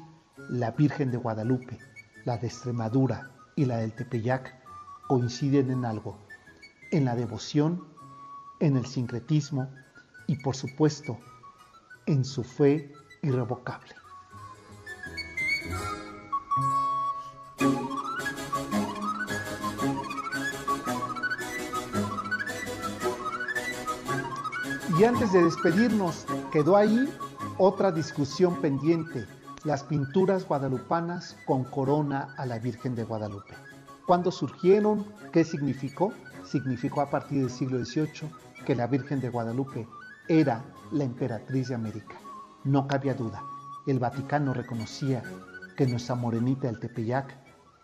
la 0.50 0.72
Virgen 0.72 1.12
de 1.12 1.18
Guadalupe, 1.18 1.78
la 2.26 2.38
de 2.38 2.48
Extremadura 2.48 3.32
y 3.56 3.66
la 3.66 3.78
del 3.78 3.94
Tepeyac 3.94 4.56
coinciden 5.08 5.72
en 5.72 5.86
algo, 5.86 6.18
en 6.92 7.06
la 7.06 7.16
devoción, 7.16 7.86
en 8.60 8.78
el 8.78 8.86
sincretismo 8.86 9.70
y 10.28 10.38
por 10.38 10.56
supuesto 10.56 11.20
en 12.06 12.24
su 12.24 12.44
fe 12.44 12.92
irrevocable. 13.22 13.94
Y 24.98 25.04
antes 25.04 25.34
de 25.34 25.44
despedirnos, 25.44 26.26
quedó 26.54 26.78
ahí 26.78 27.10
otra 27.58 27.92
discusión 27.92 28.60
pendiente, 28.62 29.26
las 29.64 29.84
pinturas 29.84 30.46
guadalupanas 30.46 31.38
con 31.46 31.64
corona 31.64 32.34
a 32.38 32.46
la 32.46 32.60
Virgen 32.60 32.96
de 32.96 33.06
Guadalupe. 33.06 33.54
¿Cuándo 34.06 34.30
surgieron? 34.30 35.06
¿Qué 35.32 35.46
significó? 35.46 36.12
Significó 36.44 37.00
a 37.00 37.10
partir 37.10 37.40
del 37.40 37.50
siglo 37.50 37.84
XVIII 37.84 38.30
que 38.66 38.76
la 38.76 38.88
Virgen 38.88 39.22
de 39.22 39.30
Guadalupe 39.30 39.88
era 40.28 40.66
la 40.92 41.06
emperatriz 41.06 41.70
de 41.70 41.76
América. 41.76 42.16
No 42.66 42.88
cabía 42.88 43.14
duda. 43.14 43.42
El 43.88 44.00
Vaticano 44.00 44.54
reconocía 44.54 45.24
que 45.78 45.88
nuestra 45.88 46.16
morenita 46.16 46.68
del 46.68 46.80
Tepeyac 46.80 47.38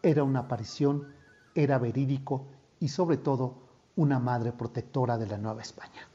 era 0.04 0.24
una 0.24 0.40
aparición, 0.40 1.14
era 1.56 1.78
verídico 1.78 2.46
y 2.80 2.90
sobre 2.90 3.18
todo 3.18 3.56
una 3.96 4.20
madre 4.20 4.52
protectora 4.52 5.18
de 5.18 5.28
la 5.28 5.38
Nueva 5.38 5.62
España. 5.62 6.11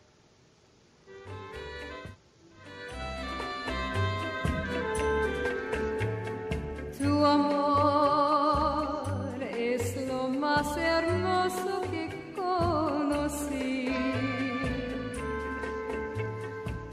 Amor 7.26 9.02
es 9.42 10.06
lo 10.08 10.28
más 10.28 10.76
hermoso 10.76 11.82
que 11.90 12.32
conocí. 12.34 13.88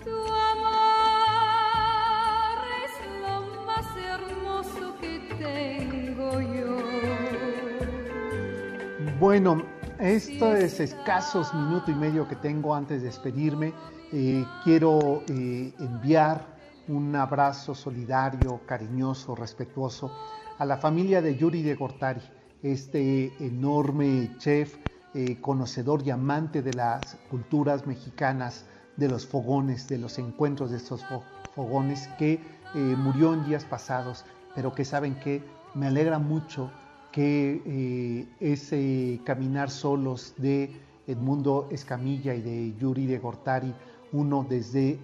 Tu 0.04 0.18
amor 0.52 1.38
es 2.84 2.94
lo 3.22 3.36
más 3.66 3.88
hermoso 3.98 4.96
que 5.00 5.14
tengo 5.38 6.42
yo. 6.42 6.78
Bueno, 9.20 9.64
estos 10.00 10.80
escasos 10.80 11.54
minuto 11.54 11.92
y 11.92 11.96
medio 11.96 12.28
que 12.28 12.36
tengo 12.36 12.76
antes 12.76 13.02
de 13.02 13.08
despedirme, 13.08 13.74
eh, 14.12 14.46
quiero 14.64 15.24
eh, 15.30 15.74
enviar 15.80 16.53
un 16.88 17.16
abrazo 17.16 17.74
solidario, 17.74 18.62
cariñoso, 18.66 19.36
respetuoso 19.36 20.12
a 20.58 20.66
la 20.66 20.78
familia 20.78 21.22
de 21.22 21.36
Yuri 21.36 21.62
de 21.62 21.76
Gortari, 21.76 22.22
este 22.62 23.32
enorme 23.46 24.36
chef, 24.38 24.78
eh, 25.14 25.38
conocedor 25.42 26.02
y 26.06 26.12
amante 26.12 26.62
de 26.62 26.74
las 26.74 27.16
culturas 27.30 27.86
mexicanas, 27.88 28.66
de 28.98 29.08
los 29.10 29.26
fogones, 29.26 29.90
de 29.90 29.98
los 29.98 30.20
encuentros 30.20 30.70
de 30.72 30.78
estos 30.78 31.04
fo- 31.06 31.24
fogones, 31.56 32.08
que 32.20 32.34
eh, 32.34 32.40
murió 32.98 33.34
en 33.34 33.44
días 33.46 33.66
pasados, 33.66 34.26
pero 34.56 34.74
que 34.74 34.86
saben 34.86 35.16
que 35.20 35.44
me 35.74 35.88
alegra 35.88 36.20
mucho 36.20 36.70
que 37.12 37.62
eh, 37.66 38.28
ese 38.40 39.20
caminar 39.24 39.70
solos 39.70 40.34
de 40.38 40.80
Edmundo 41.08 41.68
Escamilla 41.72 42.34
y 42.36 42.42
de 42.42 42.76
Yuri 42.78 43.06
de 43.08 43.20
Gortari, 43.20 43.74
uno 44.12 44.46
desde 44.48 45.00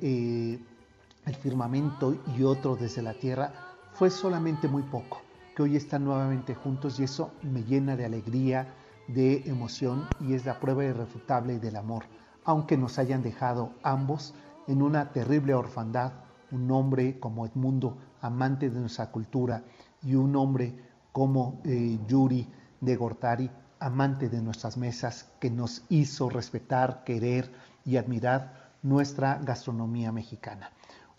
el 1.26 1.36
firmamento 1.36 2.15
y 2.38 2.43
otro 2.43 2.76
desde 2.76 3.01
la 3.01 3.13
tierra, 3.13 3.53
fue 3.93 4.09
solamente 4.09 4.67
muy 4.67 4.84
poco, 4.84 5.22
que 5.55 5.63
hoy 5.63 5.76
están 5.76 6.05
nuevamente 6.05 6.55
juntos 6.55 6.99
y 6.99 7.03
eso 7.03 7.32
me 7.41 7.63
llena 7.63 7.95
de 7.95 8.05
alegría, 8.05 8.74
de 9.07 9.43
emoción 9.45 10.07
y 10.20 10.34
es 10.34 10.45
la 10.45 10.59
prueba 10.59 10.84
irrefutable 10.84 11.59
del 11.59 11.76
amor, 11.76 12.05
aunque 12.45 12.78
nos 12.78 12.99
hayan 12.99 13.22
dejado 13.22 13.74
ambos 13.84 14.34
en 14.67 14.82
una 14.82 15.11
terrible 15.11 15.53
orfandad, 15.53 16.13
un 16.51 16.70
hombre 16.72 17.20
como 17.20 17.45
Edmundo, 17.45 17.97
amante 18.22 18.70
de 18.70 18.80
nuestra 18.80 19.11
cultura, 19.11 19.63
y 20.03 20.15
un 20.15 20.36
hombre 20.36 20.76
como 21.11 21.61
eh, 21.65 21.99
Yuri 22.07 22.47
de 22.80 22.95
Gortari, 22.95 23.49
amante 23.80 24.30
de 24.30 24.41
nuestras 24.41 24.78
mesas, 24.78 25.32
que 25.39 25.49
nos 25.49 25.84
hizo 25.89 26.30
respetar, 26.30 27.03
querer 27.03 27.51
y 27.86 27.97
admirar 27.97 28.72
nuestra 28.84 29.39
gastronomía 29.43 30.11
mexicana. 30.11 30.72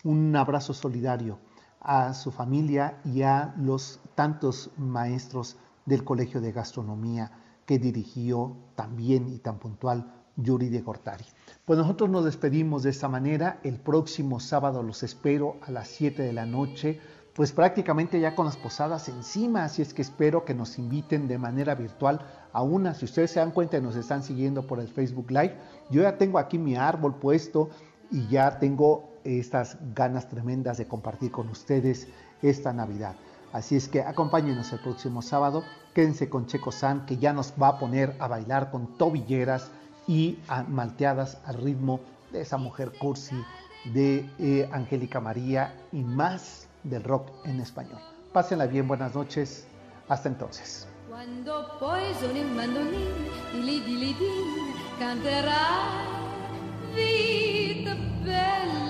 Un 0.03 0.35
abrazo 0.35 0.73
solidario 0.73 1.39
a 1.79 2.15
su 2.15 2.31
familia 2.31 3.01
y 3.05 3.21
a 3.21 3.55
los 3.59 4.01
tantos 4.15 4.71
maestros 4.79 5.59
del 5.85 6.05
Colegio 6.05 6.41
de 6.41 6.53
Gastronomía 6.53 7.31
que 7.67 7.79
dirigió 7.79 8.57
también 8.77 9.29
y 9.29 9.39
tan 9.39 9.59
puntual 9.59 10.11
Yuri 10.37 10.71
de 10.71 10.81
Gortari. 10.81 11.27
Pues 11.67 11.79
nosotros 11.79 12.09
nos 12.09 12.25
despedimos 12.25 12.83
de 12.83 12.91
esta 12.91 13.09
manera. 13.09 13.61
El 13.63 13.79
próximo 13.79 14.41
sábado 14.41 14.83
los 14.83 15.03
espero 15.03 15.57
a 15.61 15.71
las 15.71 15.89
7 15.89 16.23
de 16.23 16.33
la 16.33 16.47
noche, 16.47 16.99
pues 17.35 17.53
prácticamente 17.53 18.21
ya 18.21 18.35
con 18.35 18.47
las 18.47 18.57
posadas 18.57 19.09
encima, 19.11 19.65
así 19.65 19.83
es 19.83 19.93
que 19.93 20.03
espero 20.03 20.47
que 20.47 20.55
nos 20.55 20.79
inviten 20.79 21.29
de 21.29 21.37
manera 21.37 21.75
virtual 21.75 22.21
a 22.55 22.63
una. 22.63 22.95
Si 22.95 23.05
ustedes 23.05 23.33
se 23.33 23.41
dan 23.41 23.51
cuenta 23.51 23.77
y 23.77 23.83
nos 23.83 23.97
están 23.97 24.23
siguiendo 24.23 24.67
por 24.67 24.81
el 24.81 24.89
Facebook 24.89 25.31
Live, 25.31 25.57
yo 25.91 26.03
ya 26.03 26.17
tengo 26.17 26.39
aquí 26.39 26.59
mi 26.59 26.77
árbol 26.77 27.17
puesto 27.17 27.69
y 28.11 28.27
ya 28.29 28.59
tengo 28.59 29.10
estas 29.25 29.77
ganas 29.95 30.29
tremendas 30.29 30.79
de 30.79 30.87
compartir 30.87 31.31
con 31.31 31.49
ustedes 31.49 32.09
esta 32.43 32.73
Navidad. 32.73 33.15
Así 33.53 33.77
es 33.77 33.89
que 33.89 34.03
acompáñenos 34.03 34.73
el 34.73 34.81
próximo 34.81 35.23
sábado. 35.23 35.65
Quédense 35.95 36.29
con 36.29 36.47
Checo 36.47 36.71
San, 36.71 37.05
que 37.07 37.17
ya 37.17 37.33
nos 37.33 37.53
va 37.61 37.69
a 37.69 37.79
poner 37.79 38.17
a 38.21 38.29
bailar 38.29 38.71
con 38.71 38.97
tobilleras 38.97 39.71
y 40.07 40.39
malteadas 40.69 41.39
al 41.45 41.57
ritmo 41.57 42.01
de 42.33 42.43
esa 42.43 42.59
mujer 42.59 42.93
cursi 42.99 43.37
de 43.93 44.29
eh, 44.39 44.69
Angélica 44.73 45.21
María 45.21 45.75
y 45.93 46.03
más 46.03 46.69
del 46.85 47.03
rock 47.03 47.29
en 47.45 47.61
español. 47.61 47.99
Pásenla 48.33 48.67
bien, 48.67 48.87
buenas 48.87 49.15
noches. 49.15 49.67
Hasta 50.09 50.29
entonces. 50.29 50.87
Quando 51.09 51.79
poi 51.79 52.03
in 52.11 52.57
vita 56.95 57.95
bella. 58.25 58.90